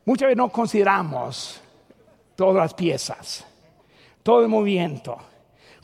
Muchas 0.05 0.27
veces 0.27 0.37
no 0.37 0.49
consideramos 0.49 1.63
todas 2.35 2.57
las 2.57 2.75
piezas, 2.75 3.47
todo 4.25 4.43
el 4.43 4.49
movimiento 4.49 5.19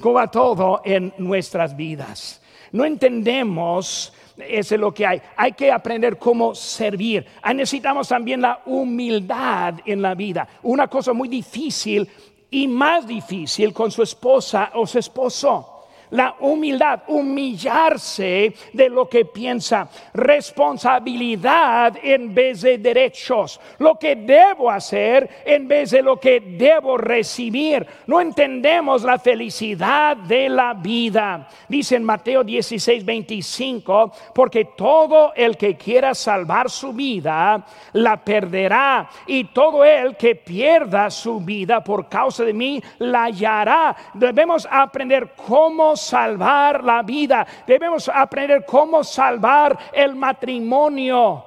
cómo 0.00 0.14
va 0.14 0.30
todo 0.30 0.82
en 0.84 1.12
nuestras 1.18 1.76
vidas. 1.76 2.40
No 2.72 2.84
entendemos 2.84 4.12
eso 4.38 4.74
es 4.74 4.80
lo 4.80 4.94
que 4.94 5.04
hay. 5.04 5.20
Hay 5.36 5.52
que 5.52 5.72
aprender 5.72 6.16
cómo 6.16 6.54
servir. 6.54 7.26
Necesitamos 7.54 8.08
también 8.08 8.40
la 8.40 8.62
humildad 8.66 9.74
en 9.84 10.00
la 10.00 10.14
vida. 10.14 10.46
Una 10.62 10.86
cosa 10.86 11.12
muy 11.12 11.28
difícil 11.28 12.08
y 12.50 12.68
más 12.68 13.06
difícil 13.06 13.72
con 13.72 13.90
su 13.90 14.02
esposa 14.02 14.70
o 14.74 14.86
su 14.86 14.98
esposo 14.98 15.77
la 16.10 16.36
humildad, 16.40 17.02
humillarse 17.08 18.54
de 18.72 18.88
lo 18.88 19.08
que 19.08 19.24
piensa, 19.24 19.88
responsabilidad 20.14 21.94
en 22.02 22.34
vez 22.34 22.62
de 22.62 22.78
derechos, 22.78 23.60
lo 23.78 23.98
que 23.98 24.16
debo 24.16 24.70
hacer 24.70 25.28
en 25.44 25.68
vez 25.68 25.90
de 25.90 26.02
lo 26.02 26.18
que 26.18 26.40
debo 26.40 26.96
recibir. 26.96 27.86
No 28.06 28.20
entendemos 28.20 29.02
la 29.02 29.18
felicidad 29.18 30.16
de 30.16 30.48
la 30.48 30.74
vida. 30.74 31.48
Dice 31.68 31.96
en 31.96 32.04
Mateo 32.04 32.44
16, 32.44 33.04
25, 33.04 34.12
porque 34.34 34.66
todo 34.76 35.32
el 35.34 35.56
que 35.56 35.76
quiera 35.76 36.14
salvar 36.14 36.70
su 36.70 36.92
vida, 36.92 37.64
la 37.92 38.22
perderá, 38.22 39.08
y 39.26 39.44
todo 39.44 39.84
el 39.84 40.16
que 40.16 40.34
pierda 40.34 41.10
su 41.10 41.40
vida 41.40 41.82
por 41.82 42.08
causa 42.08 42.44
de 42.44 42.52
mí, 42.52 42.82
la 42.98 43.24
hallará. 43.24 43.96
Debemos 44.14 44.66
aprender 44.70 45.34
cómo 45.36 45.96
salvar 46.00 46.82
la 46.82 47.02
vida, 47.02 47.46
debemos 47.66 48.08
aprender 48.08 48.64
cómo 48.64 49.04
salvar 49.04 49.78
el 49.92 50.16
matrimonio. 50.16 51.44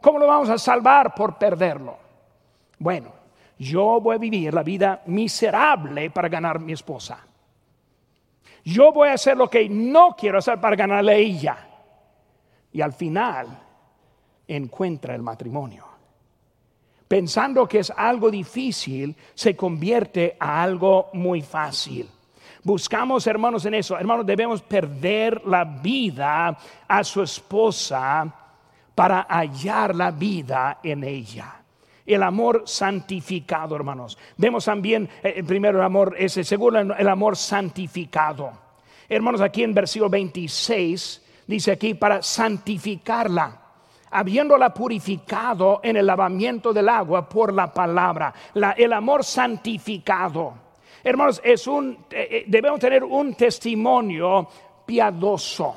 ¿Cómo 0.00 0.18
lo 0.18 0.26
vamos 0.26 0.48
a 0.48 0.58
salvar? 0.58 1.14
Por 1.14 1.36
perderlo. 1.36 1.96
Bueno, 2.78 3.12
yo 3.58 4.00
voy 4.00 4.16
a 4.16 4.18
vivir 4.18 4.54
la 4.54 4.62
vida 4.62 5.02
miserable 5.06 6.10
para 6.10 6.28
ganar 6.28 6.58
mi 6.58 6.72
esposa. 6.72 7.26
Yo 8.64 8.92
voy 8.92 9.08
a 9.08 9.14
hacer 9.14 9.36
lo 9.36 9.48
que 9.48 9.68
no 9.68 10.16
quiero 10.16 10.38
hacer 10.38 10.60
para 10.60 10.76
ganarle 10.76 11.12
a 11.12 11.16
ella. 11.16 11.68
Y 12.72 12.80
al 12.80 12.92
final 12.92 13.46
encuentra 14.48 15.14
el 15.14 15.22
matrimonio. 15.22 15.84
Pensando 17.06 17.66
que 17.66 17.80
es 17.80 17.92
algo 17.96 18.30
difícil, 18.30 19.16
se 19.34 19.56
convierte 19.56 20.36
a 20.38 20.62
algo 20.62 21.10
muy 21.12 21.42
fácil. 21.42 22.08
Buscamos, 22.62 23.26
hermanos, 23.26 23.64
en 23.64 23.74
eso. 23.74 23.98
Hermanos, 23.98 24.26
debemos 24.26 24.60
perder 24.62 25.46
la 25.46 25.64
vida 25.64 26.56
a 26.86 27.04
su 27.04 27.22
esposa 27.22 28.32
para 28.94 29.22
hallar 29.22 29.94
la 29.94 30.10
vida 30.10 30.78
en 30.82 31.04
ella. 31.04 31.56
El 32.04 32.22
amor 32.22 32.64
santificado, 32.66 33.76
hermanos. 33.76 34.18
Vemos 34.36 34.64
también, 34.64 35.08
eh, 35.22 35.42
primero 35.44 35.78
el 35.78 35.84
amor, 35.84 36.14
ese, 36.18 36.44
segundo 36.44 36.80
el 36.80 37.08
amor 37.08 37.36
santificado. 37.36 38.52
Hermanos, 39.08 39.40
aquí 39.40 39.62
en 39.62 39.74
versículo 39.74 40.10
26 40.10 41.22
dice 41.46 41.72
aquí 41.72 41.94
para 41.94 42.22
santificarla 42.22 43.60
habiéndola 44.10 44.74
purificado 44.74 45.80
en 45.82 45.96
el 45.96 46.06
lavamiento 46.06 46.72
del 46.72 46.88
agua 46.88 47.28
por 47.28 47.52
la 47.52 47.72
palabra, 47.72 48.34
el 48.76 48.92
amor 48.92 49.24
santificado. 49.24 50.69
Hermanos, 51.02 51.40
es 51.42 51.66
un, 51.66 52.06
eh, 52.10 52.28
eh, 52.30 52.44
debemos 52.46 52.80
tener 52.80 53.04
un 53.04 53.34
testimonio 53.34 54.48
piadoso, 54.84 55.76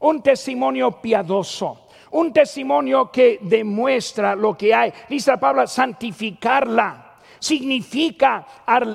un 0.00 0.22
testimonio 0.22 1.00
piadoso, 1.00 1.88
un 2.12 2.32
testimonio 2.32 3.10
que 3.10 3.38
demuestra 3.40 4.34
lo 4.34 4.56
que 4.56 4.74
hay. 4.74 4.92
Dice 5.08 5.32
la 5.32 5.40
palabra 5.40 5.66
santificarla, 5.66 7.16
significa 7.38 8.46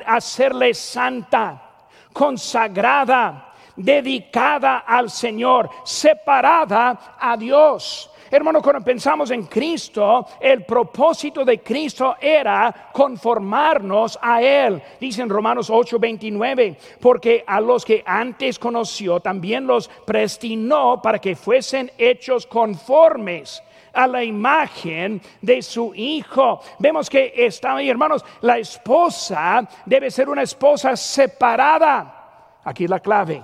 hacerle 0.06 0.74
santa, 0.74 1.88
consagrada, 2.14 3.54
dedicada 3.76 4.80
al 4.80 5.10
Señor, 5.10 5.70
separada 5.84 7.18
a 7.20 7.36
Dios. 7.38 8.11
Hermano, 8.34 8.62
cuando 8.62 8.82
pensamos 8.82 9.30
en 9.32 9.44
Cristo, 9.44 10.26
el 10.39 10.63
propósito 10.63 11.44
de 11.44 11.60
Cristo 11.60 12.15
era 12.22 12.89
conformarnos 12.94 14.17
a 14.22 14.41
Él. 14.41 14.82
Dice 15.02 15.22
en 15.22 15.28
Romanos 15.28 15.70
8:29, 15.70 16.78
porque 17.02 17.44
a 17.46 17.60
los 17.60 17.84
que 17.84 18.02
antes 18.06 18.58
conoció 18.58 19.20
también 19.20 19.67
los 19.67 19.89
prestinó 20.06 21.02
para 21.02 21.20
que 21.20 21.36
fuesen 21.36 21.91
hechos 21.98 22.48
conformes 22.48 23.62
a 23.91 24.08
la 24.08 24.24
imagen 24.24 25.22
de 25.41 25.62
su 25.62 25.94
hijo. 25.94 26.62
Vemos 26.80 27.10
que 27.10 27.34
está 27.36 27.76
ahí, 27.76 27.89
hermanos, 27.89 28.24
la 28.39 28.58
esposa 28.58 29.67
debe 29.86 30.10
ser 30.10 30.30
una 30.30 30.44
esposa 30.44 30.96
separada. 30.96 32.60
Aquí 32.63 32.88
la 32.88 33.02
clave. 33.02 33.44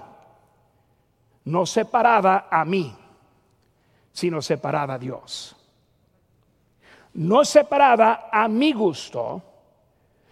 No 1.44 1.66
separada 1.66 2.48
a 2.50 2.64
mí 2.64 2.96
sino 4.18 4.42
separada 4.42 4.96
a 4.96 4.98
Dios. 4.98 5.56
No 7.14 7.46
separada 7.46 8.30
a 8.32 8.48
mi 8.48 8.74
gusto, 8.74 9.44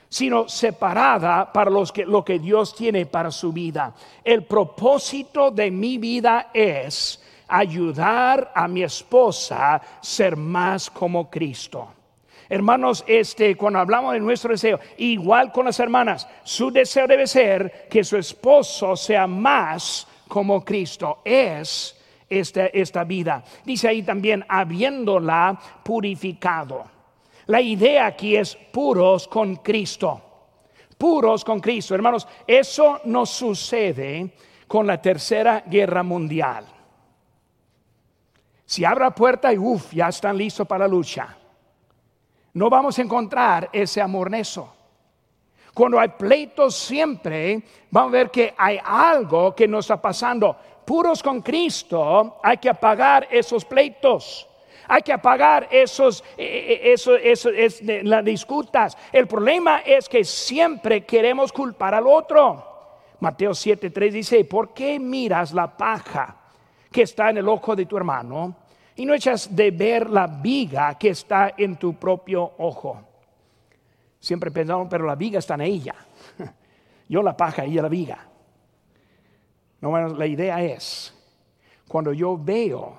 sino 0.10 0.50
separada 0.50 1.54
para 1.54 1.69
los 1.69 1.91
que, 1.91 2.04
lo 2.04 2.26
que 2.26 2.39
Dios 2.39 2.74
tiene 2.74 3.06
para 3.06 3.30
su 3.30 3.54
vida. 3.54 3.93
El 4.24 4.43
propósito 4.45 5.52
de 5.52 5.69
mi 5.69 6.00
vida 6.00 6.50
es 6.52 7.21
ayudar 7.48 8.52
a 8.56 8.67
mi 8.67 8.82
esposa 8.82 9.76
a 9.76 9.82
ser 10.02 10.36
más 10.36 10.89
como 10.89 11.30
Cristo. 11.30 11.88
Hermanos, 12.50 13.04
este, 13.06 13.56
cuando 13.56 13.78
hablamos 13.78 14.13
de 14.13 14.19
nuestro 14.19 14.50
deseo, 14.50 14.80
igual 14.98 15.52
con 15.52 15.65
las 15.65 15.80
hermanas, 15.80 16.28
su 16.43 16.71
deseo 16.71 17.06
debe 17.06 17.28
ser 17.28 17.88
que 17.88 18.04
su 18.04 18.17
esposo 18.17 18.95
sea 18.95 19.28
más 19.28 20.08
como 20.28 20.65
Cristo. 20.65 21.19
Es 21.24 21.94
esta, 22.30 22.68
esta 22.68 23.04
vida. 23.04 23.44
Dice 23.64 23.88
ahí 23.88 24.04
también, 24.04 24.46
habiéndola 24.48 25.60
purificado. 25.84 26.86
La 27.48 27.62
idea 27.62 28.08
aquí 28.08 28.36
es 28.36 28.56
puros 28.56 29.28
con 29.28 29.58
Cristo. 29.58 30.22
Puros 30.98 31.44
con 31.44 31.60
Cristo. 31.60 31.94
Hermanos, 31.94 32.28
eso 32.48 33.02
no 33.06 33.26
sucede 33.26 34.34
con 34.68 34.88
la 34.88 35.02
tercera 35.02 35.64
guerra 35.68 36.04
mundial. 36.04 36.66
Si 38.66 38.84
abra 38.84 39.14
puerta 39.14 39.54
y 39.54 39.58
uff, 39.58 39.94
ya 39.94 40.08
están 40.10 40.38
listos 40.38 40.68
para 40.68 40.88
la 40.88 40.92
lucha. 40.92 41.38
No 42.54 42.70
vamos 42.70 42.98
a 42.98 43.02
encontrar 43.02 43.70
ese 43.72 44.02
amor 44.02 44.34
eso. 44.34 44.74
Cuando 45.74 46.00
hay 46.00 46.08
pleitos 46.08 46.74
siempre, 46.74 47.62
vamos 47.92 48.10
a 48.10 48.18
ver 48.18 48.32
que 48.32 48.56
hay 48.58 48.80
algo 48.84 49.54
que 49.54 49.68
nos 49.68 49.86
está 49.86 50.02
pasando 50.02 50.58
puros 50.86 51.21
con 51.24 51.41
Cristo, 51.41 52.38
hay 52.43 52.58
que 52.58 52.69
apagar 52.69 53.28
esos 53.32 53.65
pleitos. 53.65 54.48
Hay 54.88 55.02
que 55.02 55.13
apagar 55.13 55.67
esos, 55.71 56.24
eh, 56.38 56.82
eh, 56.84 56.93
eso, 56.93 57.15
eso, 57.15 57.50
es, 57.50 57.82
las 57.82 58.24
disputas. 58.24 58.98
El 59.12 59.28
problema 59.28 59.80
es 59.80 60.08
que 60.08 60.24
siempre 60.24 61.04
queremos 61.06 61.52
culpar 61.52 61.95
al 61.95 62.06
otro. 62.06 62.63
Mateo 63.19 63.52
7:3 63.52 64.12
dice, 64.12 64.45
¿por 64.45 64.74
qué 64.74 65.00
miras 65.00 65.54
la 65.54 65.76
paja 65.76 66.36
que 66.91 67.02
está 67.02 67.30
en 67.30 67.38
el 67.38 67.48
ojo 67.48 67.76
de 67.76 67.86
tu 67.86 67.98
hermano 67.98 68.56
y 68.95 69.06
no 69.06 69.13
echas 69.13 69.56
de 69.56 69.71
ver 69.71 70.10
la 70.10 70.28
viga 70.28 70.95
que 70.98 71.10
está 71.10 71.54
en 71.58 71.78
tu 71.78 71.95
propio 71.95 72.54
ojo? 72.60 73.02
Siempre 74.19 74.52
pensamos, 74.52 74.88
pero 74.89 75.06
la 75.06 75.15
viga 75.15 75.39
está 75.39 75.56
en 75.56 75.62
ella. 75.62 75.95
Yo 77.10 77.24
la 77.24 77.36
paja, 77.36 77.63
ella 77.63 77.84
la 77.84 77.89
viga. 77.89 78.35
No, 79.86 79.91
bueno, 79.91 80.15
la 80.15 80.26
idea 80.26 80.63
es, 80.63 81.13
cuando 81.88 82.12
yo 82.12 82.39
veo 82.43 82.98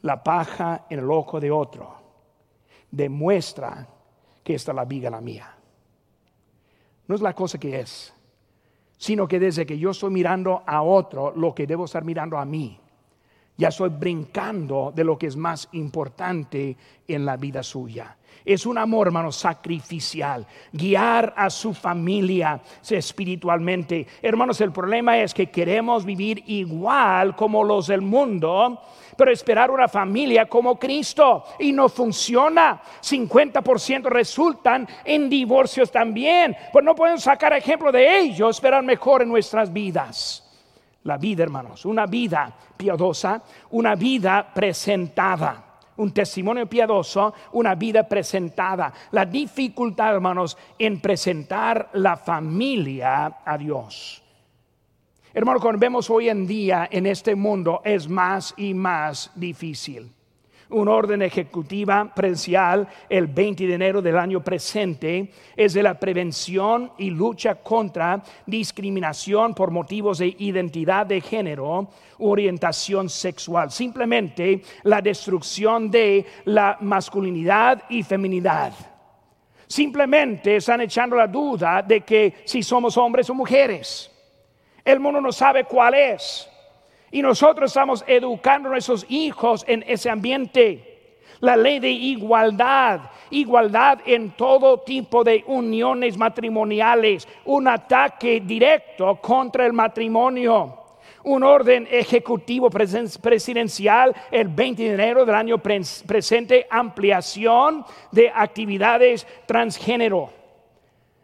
la 0.00 0.24
paja 0.24 0.86
en 0.88 1.00
el 1.00 1.10
ojo 1.10 1.38
de 1.38 1.50
otro, 1.50 1.94
demuestra 2.90 3.86
que 4.42 4.54
está 4.54 4.72
la 4.72 4.86
viga 4.86 5.10
la 5.10 5.20
mía. 5.20 5.54
No 7.06 7.14
es 7.16 7.20
la 7.20 7.34
cosa 7.34 7.58
que 7.58 7.80
es, 7.80 8.14
sino 8.96 9.28
que 9.28 9.38
desde 9.38 9.66
que 9.66 9.78
yo 9.78 9.90
estoy 9.90 10.10
mirando 10.10 10.62
a 10.64 10.80
otro, 10.80 11.34
lo 11.36 11.54
que 11.54 11.66
debo 11.66 11.84
estar 11.84 12.02
mirando 12.02 12.38
a 12.38 12.46
mí, 12.46 12.80
ya 13.56 13.68
estoy 13.68 13.88
brincando 13.88 14.92
de 14.94 15.04
lo 15.04 15.18
que 15.18 15.26
es 15.26 15.36
más 15.36 15.68
importante 15.72 16.76
en 17.08 17.24
la 17.24 17.36
vida 17.36 17.62
suya. 17.62 18.16
Es 18.46 18.64
un 18.64 18.78
amor, 18.78 19.08
hermano, 19.08 19.32
sacrificial. 19.32 20.46
Guiar 20.72 21.34
a 21.36 21.50
su 21.50 21.74
familia 21.74 22.60
espiritualmente. 22.88 24.06
Hermanos, 24.22 24.60
el 24.60 24.70
problema 24.70 25.18
es 25.18 25.34
que 25.34 25.50
queremos 25.50 26.04
vivir 26.04 26.44
igual 26.46 27.34
como 27.34 27.64
los 27.64 27.88
del 27.88 28.02
mundo, 28.02 28.80
pero 29.16 29.32
esperar 29.32 29.68
una 29.72 29.88
familia 29.88 30.46
como 30.46 30.78
Cristo. 30.78 31.42
Y 31.58 31.72
no 31.72 31.88
funciona. 31.88 32.80
50% 33.02 34.04
resultan 34.04 34.86
en 35.04 35.28
divorcios 35.28 35.90
también. 35.90 36.56
Pues 36.72 36.84
no 36.84 36.94
podemos 36.94 37.24
sacar 37.24 37.52
ejemplo 37.52 37.90
de 37.90 38.20
ellos, 38.20 38.56
esperar 38.56 38.84
mejor 38.84 39.22
en 39.22 39.28
nuestras 39.28 39.72
vidas. 39.72 40.45
La 41.06 41.16
vida, 41.16 41.44
hermanos, 41.44 41.84
una 41.86 42.04
vida 42.06 42.52
piadosa, 42.76 43.42
una 43.70 43.94
vida 43.94 44.52
presentada 44.52 45.62
un 45.98 46.12
testimonio 46.12 46.66
piadoso, 46.66 47.32
una 47.52 47.74
vida 47.74 48.06
presentada. 48.06 48.92
La 49.12 49.24
dificultad, 49.24 50.14
hermanos, 50.14 50.58
en 50.78 51.00
presentar 51.00 51.88
la 51.94 52.18
familia 52.18 53.38
a 53.42 53.56
Dios. 53.56 54.22
Hermanos, 55.32 55.62
cuando 55.62 55.78
vemos 55.78 56.10
hoy 56.10 56.28
en 56.28 56.46
día 56.46 56.86
en 56.90 57.06
este 57.06 57.34
mundo 57.34 57.80
es 57.82 58.10
más 58.10 58.52
y 58.58 58.74
más 58.74 59.30
difícil 59.34 60.12
una 60.70 60.92
orden 60.92 61.22
ejecutiva 61.22 62.12
presencial 62.14 62.88
el 63.08 63.26
20 63.26 63.66
de 63.66 63.74
enero 63.74 64.02
del 64.02 64.18
año 64.18 64.42
presente 64.42 65.30
es 65.56 65.74
de 65.74 65.82
la 65.82 65.98
prevención 65.98 66.92
y 66.98 67.10
lucha 67.10 67.56
contra 67.56 68.22
discriminación 68.46 69.54
por 69.54 69.70
motivos 69.70 70.18
de 70.18 70.34
identidad 70.38 71.06
de 71.06 71.20
género 71.20 71.88
orientación 72.18 73.08
sexual. 73.08 73.70
Simplemente 73.70 74.62
la 74.84 75.00
destrucción 75.00 75.90
de 75.90 76.24
la 76.46 76.78
masculinidad 76.80 77.84
y 77.88 78.02
feminidad. 78.02 78.72
Simplemente 79.66 80.56
están 80.56 80.80
echando 80.80 81.16
la 81.16 81.26
duda 81.26 81.82
de 81.82 82.02
que 82.02 82.34
si 82.44 82.62
somos 82.62 82.96
hombres 82.96 83.28
o 83.30 83.34
mujeres. 83.34 84.10
El 84.84 85.00
mundo 85.00 85.20
no 85.20 85.32
sabe 85.32 85.64
cuál 85.64 85.94
es. 85.94 86.48
Y 87.10 87.22
nosotros 87.22 87.70
estamos 87.70 88.04
educando 88.06 88.68
a 88.68 88.72
nuestros 88.72 89.06
hijos 89.08 89.64
en 89.68 89.84
ese 89.86 90.10
ambiente. 90.10 90.92
La 91.40 91.56
ley 91.56 91.78
de 91.78 91.90
igualdad, 91.90 93.00
igualdad 93.30 94.00
en 94.06 94.30
todo 94.30 94.80
tipo 94.80 95.22
de 95.22 95.44
uniones 95.46 96.16
matrimoniales, 96.16 97.28
un 97.44 97.68
ataque 97.68 98.40
directo 98.40 99.16
contra 99.16 99.66
el 99.66 99.72
matrimonio 99.72 100.86
un 101.26 101.42
orden 101.42 101.88
ejecutivo 101.90 102.70
presidencial 102.70 104.14
el 104.30 104.46
20 104.46 104.82
de 104.82 104.94
enero 104.94 105.24
del 105.24 105.34
año 105.34 105.58
presente, 105.58 106.66
ampliación 106.70 107.84
de 108.12 108.30
actividades 108.32 109.26
transgénero. 109.44 110.30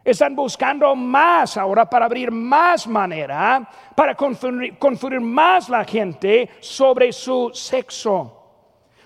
Están 0.03 0.35
buscando 0.35 0.93
más 0.97 1.55
ahora 1.55 1.89
para 1.89 2.05
abrir 2.05 2.29
más 2.29 2.85
manera, 2.87 3.69
para 3.95 4.15
confundir, 4.15 5.21
más 5.21 5.69
la 5.69 5.85
gente 5.85 6.49
sobre 6.59 7.13
su 7.13 7.51
sexo. 7.53 8.39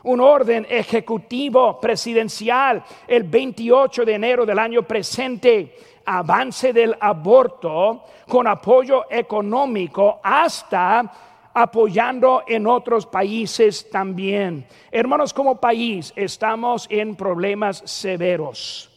Un 0.03 0.19
orden 0.19 0.65
ejecutivo 0.67 1.79
presidencial 1.79 2.83
el 3.07 3.23
28 3.23 4.05
de 4.05 4.13
enero 4.13 4.43
del 4.43 4.57
año 4.57 4.81
presente, 4.83 5.77
avance 6.03 6.73
del 6.73 6.95
aborto 6.99 8.05
con 8.27 8.47
apoyo 8.47 9.05
económico 9.12 10.19
hasta 10.23 11.12
apoyando 11.53 12.43
en 12.47 12.65
otros 12.65 13.05
países 13.05 13.88
también. 13.91 14.65
Hermanos, 14.89 15.31
como 15.31 15.60
país 15.60 16.12
estamos 16.15 16.88
en 16.89 17.15
problemas 17.15 17.83
severos. 17.86 18.89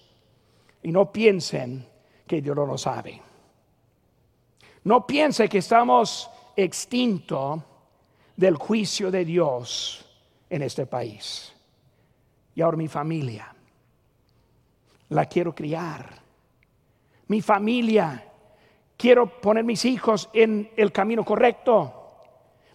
Y 0.82 0.92
no 0.92 1.12
piensen 1.12 1.89
que 2.30 2.40
Dios 2.40 2.54
no 2.54 2.64
lo 2.64 2.78
sabe. 2.78 3.20
No 4.84 5.04
piense 5.04 5.48
que 5.48 5.58
estamos 5.58 6.30
extintos 6.54 7.60
del 8.36 8.54
juicio 8.54 9.10
de 9.10 9.24
Dios 9.24 10.08
en 10.48 10.62
este 10.62 10.86
país. 10.86 11.52
Y 12.54 12.62
ahora 12.62 12.76
mi 12.76 12.86
familia, 12.86 13.52
la 15.08 15.26
quiero 15.26 15.52
criar. 15.52 16.22
Mi 17.26 17.42
familia, 17.42 18.24
quiero 18.96 19.40
poner 19.40 19.64
mis 19.64 19.84
hijos 19.84 20.30
en 20.32 20.70
el 20.76 20.92
camino 20.92 21.24
correcto. 21.24 22.20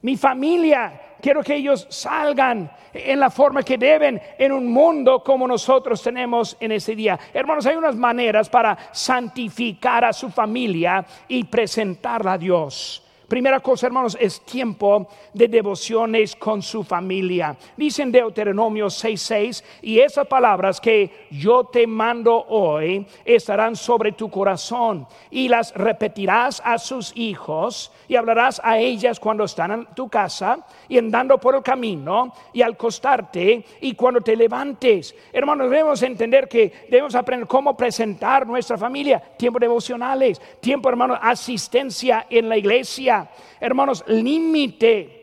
Mi 0.01 0.17
familia, 0.17 1.04
quiero 1.25 1.41
que 1.41 1.55
ellos 1.55 1.87
salgan 1.89 2.69
en 2.93 3.19
la 3.19 3.31
forma 3.31 3.63
que 3.63 3.79
deben 3.79 4.21
en 4.37 4.51
un 4.51 4.71
mundo 4.71 5.23
como 5.23 5.47
nosotros 5.47 6.03
tenemos 6.03 6.55
en 6.59 6.71
ese 6.71 6.95
día. 6.95 7.17
Hermanos, 7.33 7.65
hay 7.65 7.75
unas 7.75 7.95
maneras 7.95 8.47
para 8.47 8.77
santificar 8.91 10.05
a 10.05 10.13
su 10.13 10.29
familia 10.29 11.03
y 11.27 11.43
presentarla 11.45 12.33
a 12.33 12.37
Dios. 12.37 13.04
Primera 13.27 13.59
cosa, 13.59 13.87
hermanos, 13.87 14.15
es 14.19 14.41
tiempo 14.41 15.07
de 15.33 15.47
devociones 15.47 16.35
con 16.35 16.61
su 16.61 16.83
familia. 16.83 17.57
Dicen 17.75 18.11
Deuteronomio 18.11 18.87
6:6, 18.87 19.63
y 19.81 19.99
esas 19.99 20.27
palabras 20.27 20.79
que 20.79 21.27
yo 21.31 21.63
te 21.63 21.87
mando 21.87 22.45
hoy 22.49 23.05
estarán 23.23 23.75
sobre 23.75 24.11
tu 24.11 24.29
corazón 24.29 25.07
y 25.31 25.47
las 25.47 25.73
repetirás 25.73 26.61
a 26.63 26.77
sus 26.77 27.11
hijos 27.15 27.91
y 28.07 28.15
hablarás 28.15 28.61
a 28.63 28.77
ellas 28.77 29.19
cuando 29.19 29.45
están 29.45 29.71
en 29.71 29.85
tu 29.95 30.07
casa 30.07 30.59
y 30.87 30.99
andando 30.99 31.39
por 31.39 31.55
el 31.55 31.63
camino 31.63 32.31
y 32.53 32.61
al 32.61 32.77
costarte 32.77 33.65
y 33.81 33.93
cuando 33.95 34.21
te 34.21 34.35
levantes. 34.35 35.15
Hermanos, 35.33 35.69
debemos 35.71 36.03
entender 36.03 36.47
que 36.47 36.71
debemos 36.89 37.15
aprender 37.15 37.47
cómo 37.47 37.75
presentar 37.75 38.45
nuestra 38.45 38.77
familia, 38.77 39.19
tiempos 39.37 39.61
devocionales, 39.61 40.39
tiempo, 40.59 40.89
hermanos, 40.89 41.17
asistencia 41.21 42.27
en 42.29 42.49
la 42.49 42.57
iglesia 42.57 43.14
Hermanos, 43.59 44.03
límite 44.07 45.15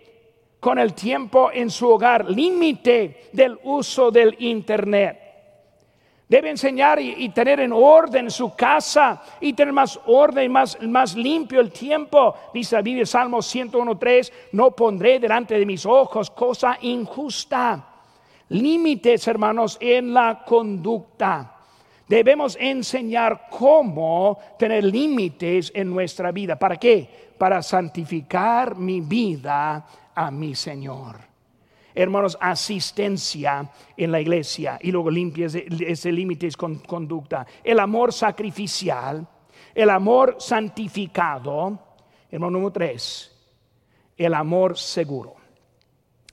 con 0.61 0.78
el 0.78 0.94
tiempo 0.94 1.50
en 1.52 1.70
su 1.70 1.88
hogar, 1.88 2.31
límite 2.31 3.31
del 3.33 3.59
uso 3.64 4.11
del 4.11 4.37
Internet. 4.38 5.18
Debe 6.33 6.48
enseñar 6.48 6.98
y, 6.98 7.28
tener 7.28 7.61
en 7.61 7.72
orden 7.72 8.31
su 8.31 8.55
casa 8.55 9.22
y 9.38 9.52
tener 9.52 9.74
más 9.74 10.00
orden, 10.07 10.50
más, 10.50 10.81
más 10.81 11.14
limpio 11.14 11.61
el 11.61 11.70
tiempo. 11.70 12.35
Dice 12.55 12.76
la 12.76 12.81
Biblia, 12.81 13.05
Salmo 13.05 13.38
101.3, 13.38 14.33
no 14.52 14.70
pondré 14.70 15.20
delante 15.20 15.59
de 15.59 15.66
mis 15.66 15.85
ojos 15.85 16.31
cosa 16.31 16.78
injusta. 16.81 17.87
Límites, 18.48 19.28
hermanos, 19.28 19.76
en 19.78 20.14
la 20.14 20.42
conducta. 20.42 21.57
Debemos 22.09 22.57
enseñar 22.59 23.48
cómo 23.50 24.38
tener 24.59 24.85
límites 24.85 25.70
en 25.74 25.90
nuestra 25.90 26.33
vida. 26.33 26.59
¿Para 26.59 26.76
qué? 26.76 27.32
Para 27.42 27.61
santificar 27.61 28.76
mi 28.76 29.00
vida 29.00 29.85
a 30.14 30.31
mi 30.31 30.55
Señor. 30.55 31.16
Hermanos, 31.92 32.38
asistencia 32.40 33.68
en 33.96 34.12
la 34.12 34.20
iglesia 34.20 34.78
y 34.81 34.92
luego 34.92 35.11
limpia 35.11 35.48
ese 35.48 36.12
límite 36.12 36.48
con 36.52 36.76
conducta. 36.78 37.44
El 37.64 37.81
amor 37.81 38.12
sacrificial, 38.12 39.26
el 39.74 39.90
amor 39.90 40.37
santificado. 40.38 41.81
Hermano 42.31 42.52
número 42.52 42.70
tres, 42.70 43.33
el 44.16 44.35
amor 44.35 44.78
seguro. 44.78 45.35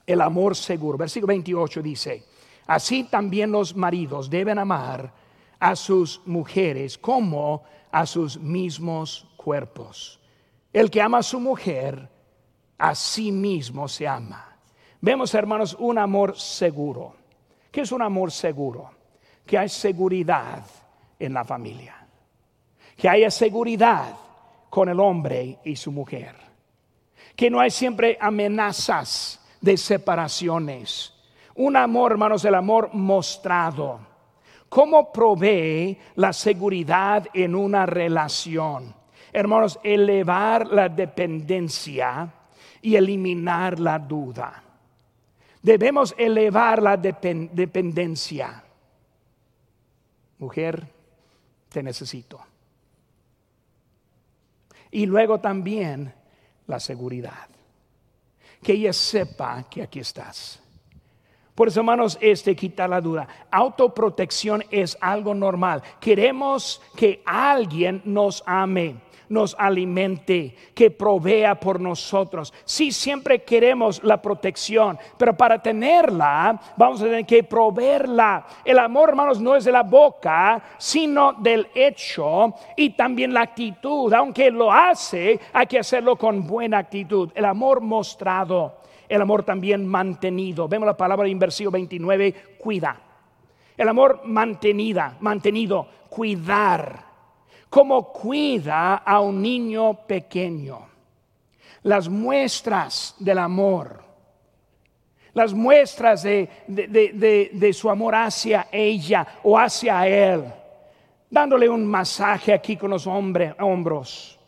El 0.06 0.20
amor 0.20 0.54
seguro. 0.54 0.96
Versículo 0.96 1.32
28 1.32 1.82
dice, 1.82 2.24
así 2.68 3.02
también 3.02 3.50
los 3.50 3.74
maridos 3.74 4.30
deben 4.30 4.60
amar 4.60 5.12
a 5.58 5.74
sus 5.74 6.20
mujeres 6.24 6.96
como 6.96 7.64
a 7.90 8.06
sus 8.06 8.38
mismos 8.38 9.26
cuerpos. 9.36 10.19
El 10.72 10.90
que 10.90 11.02
ama 11.02 11.18
a 11.18 11.22
su 11.22 11.40
mujer, 11.40 12.08
a 12.78 12.94
sí 12.94 13.32
mismo 13.32 13.88
se 13.88 14.06
ama. 14.06 14.56
Vemos, 15.00 15.34
hermanos, 15.34 15.76
un 15.78 15.98
amor 15.98 16.38
seguro. 16.38 17.14
¿Qué 17.70 17.82
es 17.82 17.92
un 17.92 18.02
amor 18.02 18.30
seguro? 18.30 18.90
Que 19.46 19.58
hay 19.58 19.68
seguridad 19.68 20.64
en 21.18 21.34
la 21.34 21.44
familia. 21.44 22.06
Que 22.96 23.08
haya 23.08 23.30
seguridad 23.30 24.14
con 24.68 24.88
el 24.88 25.00
hombre 25.00 25.58
y 25.64 25.74
su 25.76 25.90
mujer. 25.90 26.36
Que 27.34 27.50
no 27.50 27.60
hay 27.60 27.70
siempre 27.70 28.16
amenazas 28.20 29.40
de 29.60 29.76
separaciones. 29.76 31.14
Un 31.54 31.76
amor, 31.76 32.12
hermanos, 32.12 32.44
el 32.44 32.54
amor 32.54 32.90
mostrado. 32.92 34.00
¿Cómo 34.68 35.10
provee 35.12 35.98
la 36.14 36.32
seguridad 36.32 37.26
en 37.34 37.54
una 37.54 37.86
relación? 37.86 38.99
Hermanos, 39.32 39.78
elevar 39.82 40.66
la 40.66 40.88
dependencia 40.88 42.32
y 42.82 42.96
eliminar 42.96 43.78
la 43.78 43.98
duda. 43.98 44.62
Debemos 45.62 46.14
elevar 46.16 46.82
la 46.82 46.96
dependencia. 46.96 48.64
Mujer, 50.38 50.86
te 51.68 51.82
necesito. 51.82 52.40
Y 54.90 55.06
luego 55.06 55.38
también 55.38 56.12
la 56.66 56.80
seguridad. 56.80 57.48
Que 58.62 58.72
ella 58.72 58.92
sepa 58.92 59.64
que 59.70 59.82
aquí 59.82 60.00
estás. 60.00 60.60
Por 61.54 61.68
eso, 61.68 61.80
hermanos, 61.80 62.16
este 62.22 62.56
quita 62.56 62.88
la 62.88 63.00
duda. 63.00 63.28
Autoprotección 63.50 64.64
es 64.70 64.96
algo 65.00 65.34
normal. 65.34 65.82
Queremos 66.00 66.80
que 66.96 67.22
alguien 67.26 68.00
nos 68.06 68.42
ame 68.46 68.96
nos 69.30 69.56
alimente, 69.58 70.54
que 70.74 70.90
provea 70.90 71.58
por 71.58 71.80
nosotros. 71.80 72.52
Sí, 72.64 72.90
siempre 72.92 73.42
queremos 73.42 74.02
la 74.02 74.20
protección, 74.20 74.98
pero 75.16 75.36
para 75.36 75.62
tenerla 75.62 76.60
vamos 76.76 77.00
a 77.00 77.04
tener 77.04 77.24
que 77.24 77.44
proveerla. 77.44 78.44
El 78.64 78.78
amor, 78.78 79.10
hermanos, 79.10 79.40
no 79.40 79.54
es 79.54 79.64
de 79.64 79.72
la 79.72 79.84
boca, 79.84 80.62
sino 80.76 81.32
del 81.34 81.68
hecho 81.74 82.54
y 82.76 82.90
también 82.90 83.32
la 83.32 83.42
actitud. 83.42 84.12
Aunque 84.12 84.50
lo 84.50 84.72
hace, 84.72 85.38
hay 85.52 85.66
que 85.66 85.78
hacerlo 85.78 86.16
con 86.16 86.44
buena 86.46 86.78
actitud. 86.78 87.30
El 87.34 87.44
amor 87.44 87.80
mostrado, 87.80 88.78
el 89.08 89.22
amor 89.22 89.44
también 89.44 89.86
mantenido. 89.86 90.66
Vemos 90.66 90.86
la 90.86 90.96
palabra 90.96 91.28
en 91.28 91.38
versículo 91.38 91.70
29, 91.72 92.56
cuida. 92.58 93.00
El 93.76 93.88
amor 93.88 94.22
mantenida, 94.24 95.16
mantenido, 95.20 95.86
cuidar 96.08 97.09
como 97.70 98.12
cuida 98.12 98.96
a 98.96 99.20
un 99.20 99.40
niño 99.40 99.94
pequeño. 100.06 100.88
Las 101.84 102.08
muestras 102.08 103.14
del 103.18 103.38
amor, 103.38 104.02
las 105.32 105.54
muestras 105.54 106.24
de, 106.24 107.70
su 107.72 107.88
amor 107.88 108.16
hacia 108.16 108.66
ella 108.70 109.26
o 109.44 109.56
hacia 109.56 110.06
él, 110.06 110.44
dándole 111.30 111.68
un 111.68 111.86
masaje 111.86 112.52
aquí 112.52 112.76
con 112.76 112.90
los 112.90 113.06
hombros, 113.06 114.38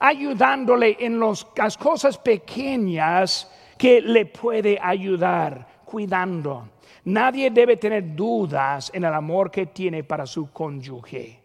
ayudándole 0.00 0.96
en 0.98 1.20
las 1.20 1.76
cosas 1.76 2.16
pequeñas 2.16 3.48
que 3.76 4.00
le 4.00 4.26
puede 4.26 4.78
ayudar, 4.82 5.82
cuidando. 5.84 6.70
Nadie 7.04 7.50
debe 7.50 7.76
tener 7.76 8.16
dudas 8.16 8.90
en 8.94 9.04
el 9.04 9.12
amor 9.12 9.50
que 9.50 9.66
tiene 9.66 10.02
para 10.02 10.24
su 10.24 10.50
cónyuge 10.50 11.41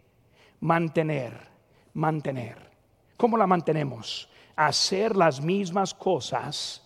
mantener, 0.60 1.48
mantener. 1.94 2.58
¿Cómo 3.16 3.38
la 3.38 3.48
mantenemos? 3.48 4.30
Hacer 4.56 5.16
las 5.16 5.42
mismas 5.42 5.94
cosas 5.94 6.84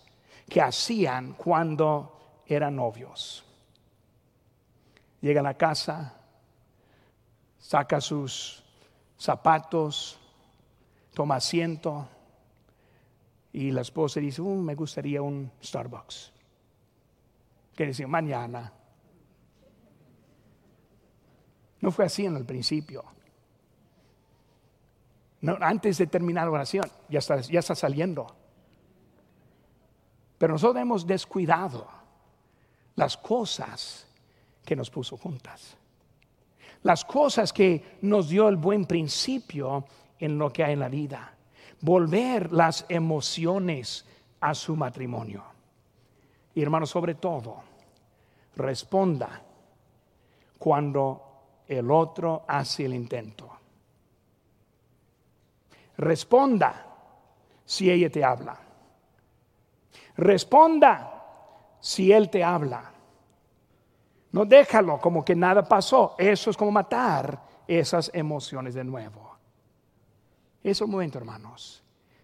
que 0.48 0.62
hacían 0.62 1.34
cuando 1.34 2.42
eran 2.46 2.76
novios. 2.76 3.46
Llega 5.22 5.42
a 5.42 5.44
la 5.44 5.54
casa, 5.54 6.18
saca 7.60 8.02
sus 8.02 8.64
zapatos, 9.18 10.20
toma 11.14 11.36
asiento 11.36 12.08
y 13.54 13.72
la 13.72 13.82
esposa 13.82 14.20
dice, 14.20 14.42
uh, 14.42 14.56
me 14.56 14.76
gustaría 14.76 15.22
un 15.22 15.52
Starbucks. 15.64 16.32
Que 17.76 17.86
decir, 17.86 18.08
mañana. 18.08 18.74
No 21.80 21.92
fue 21.92 22.06
así 22.06 22.26
en 22.26 22.36
el 22.36 22.46
principio 22.46 23.04
antes 25.60 25.98
de 25.98 26.08
terminar 26.08 26.46
la 26.46 26.52
oración, 26.52 26.86
ya 27.10 27.20
está, 27.20 27.42
ya 27.42 27.60
está 27.60 27.76
saliendo. 27.76 28.28
Pero 30.38 30.54
nosotros 30.54 30.82
hemos 30.82 31.06
descuidado 31.06 31.88
las 32.96 33.18
cosas 33.18 34.08
que 34.66 34.76
nos 34.76 34.89
puso 34.89 35.18
juntas. 35.18 35.78
Las 36.84 37.06
cosas 37.06 37.54
que 37.54 37.98
nos 38.02 38.30
dio 38.30 38.48
el 38.50 38.58
buen 38.58 38.86
principio 38.86 39.86
en 40.20 40.38
lo 40.38 40.52
que 40.52 40.64
hay 40.64 40.74
en 40.74 40.80
la 40.80 40.89
vida. 40.89 41.36
Volver 41.82 42.52
las 42.52 42.86
emociones 42.89 44.06
a 44.39 44.54
su 44.54 44.76
matrimonio. 44.76 45.44
Y 46.54 46.62
hermano, 46.62 46.86
sobre 46.86 47.16
todo, 47.16 47.58
responda 48.56 49.42
cuando 50.58 51.64
el 51.68 51.89
otro 51.89 52.44
hace 52.48 52.86
el 52.86 52.94
intento. 52.94 53.61
Responda 56.02 56.88
si 57.64 57.91
ella 57.91 58.10
te 58.10 58.24
habla. 58.24 58.58
Responda 60.18 61.78
si 61.80 62.12
él 62.12 62.28
te 62.32 62.43
habla. 62.43 62.91
No 64.32 64.45
déjalo 64.45 64.99
como 64.99 65.24
que 65.24 65.36
nada 65.36 65.64
pasó. 65.64 66.16
Eso 66.18 66.49
es 66.49 66.58
como 66.58 66.72
matar 66.72 67.39
esas 67.68 68.10
emociones 68.16 68.74
de 68.74 68.84
nuevo. 68.84 69.38
Es 70.64 70.82
el 70.82 70.88
momento, 70.88 71.20
hermanos, 71.20 71.84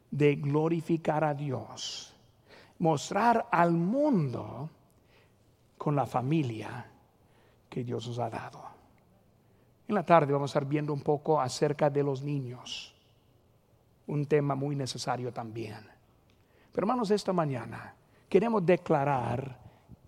de 0.10 0.36
glorificar 0.38 1.24
a 1.24 1.36
Dios. 1.36 2.16
Mostrar 2.80 3.48
al 3.52 3.74
mundo 3.74 4.72
con 5.78 5.96
la 5.96 6.08
familia 6.08 6.84
que 7.70 7.84
Dios 7.84 8.08
nos 8.08 8.18
ha 8.18 8.30
dado. 8.32 8.64
En 9.88 9.94
la 9.94 10.04
tarde 10.04 10.34
vamos 10.34 10.50
a 10.50 10.54
estar 10.58 10.66
viendo 10.66 10.94
un 10.94 11.02
poco 11.02 11.40
acerca 11.40 11.92
de 11.92 12.02
los 12.02 12.24
niños 12.24 12.97
un 14.08 14.26
tema 14.26 14.56
muy 14.56 14.76
necesario 14.76 15.32
también. 15.32 15.80
Pero 16.72 16.86
hermanos, 16.86 17.12
esta 17.12 17.34
mañana 17.34 17.94
queremos 18.30 18.66
declarar 18.66 19.58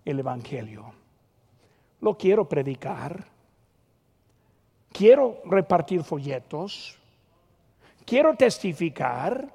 el 0.04 0.18
Evangelio. 0.18 0.92
Lo 2.00 2.16
quiero 2.16 2.48
predicar. 2.48 3.26
Quiero 4.92 5.42
repartir 5.44 6.02
folletos. 6.02 6.98
Quiero 8.04 8.34
testificar. 8.34 9.52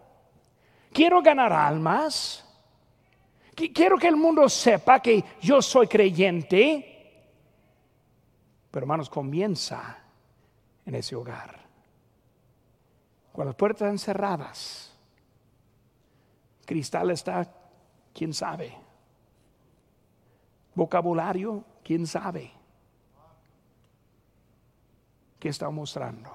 Quiero 0.91 1.22
ganar 1.22 1.52
almas. 1.52 2.41
Quiero 3.56 3.98
que 3.98 4.08
el 4.08 4.16
mundo 4.16 4.48
sepa 4.50 5.00
que 5.00 5.24
yo 5.41 5.62
soy 5.62 5.88
creyente. 5.88 6.91
Pero 8.70 8.84
hermanos, 8.84 9.10
comienza 9.10 9.98
en 10.86 10.96
ese 10.96 11.16
hogar. 11.16 11.64
Cuando 13.36 13.50
las 13.50 13.58
puertas 13.58 13.82
están 13.82 14.00
cerradas, 14.00 14.94
cristal 16.66 17.12
está, 17.12 17.46
quién 18.14 18.34
sabe. 18.34 18.74
Vocabulario, 20.74 21.66
quién 21.84 22.08
sabe. 22.08 22.50
¿Qué 25.38 25.50
está 25.50 25.70
mostrando? 25.70 26.32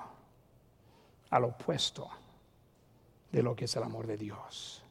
Al 1.31 1.45
opuesto 1.45 2.07
de 3.33 3.43
lo 3.45 3.57
que 3.57 3.65
es 3.65 3.75
el 3.77 3.83
amor 3.83 4.07
de 4.07 4.19
Dios. 4.19 4.85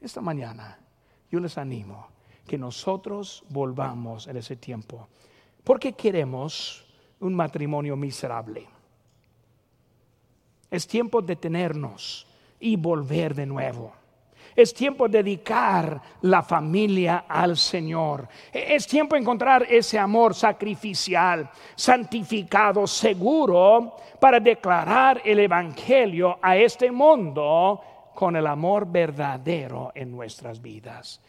Esta 0.00 0.20
mañana 0.20 0.76
yo 1.30 1.38
les 1.38 1.56
animo 1.56 2.08
que 2.48 2.58
nosotros 2.58 3.44
volvamos 3.50 4.26
en 4.26 4.38
ese 4.38 4.56
tiempo. 4.56 5.06
Porque 5.62 5.92
queremos 5.92 6.84
un 7.20 7.32
matrimonio 7.32 7.94
miserable. 7.94 8.75
Es 10.70 10.86
tiempo 10.86 11.20
de 11.20 11.28
detenernos 11.28 12.26
y 12.60 12.76
volver 12.76 13.34
de 13.34 13.46
nuevo. 13.46 13.92
Es 14.56 14.72
tiempo 14.72 15.06
de 15.06 15.22
dedicar 15.22 16.00
la 16.22 16.42
familia 16.42 17.26
al 17.28 17.58
Señor. 17.58 18.26
Es 18.50 18.86
tiempo 18.86 19.14
de 19.14 19.20
encontrar 19.20 19.66
ese 19.68 19.98
amor 19.98 20.34
sacrificial, 20.34 21.50
santificado, 21.74 22.86
seguro, 22.86 23.96
para 24.18 24.40
declarar 24.40 25.20
el 25.24 25.40
Evangelio 25.40 26.38
a 26.40 26.56
este 26.56 26.90
mundo 26.90 27.82
con 28.14 28.34
el 28.34 28.46
amor 28.46 28.90
verdadero 28.90 29.92
en 29.94 30.10
nuestras 30.10 30.62
vidas. 30.62 31.20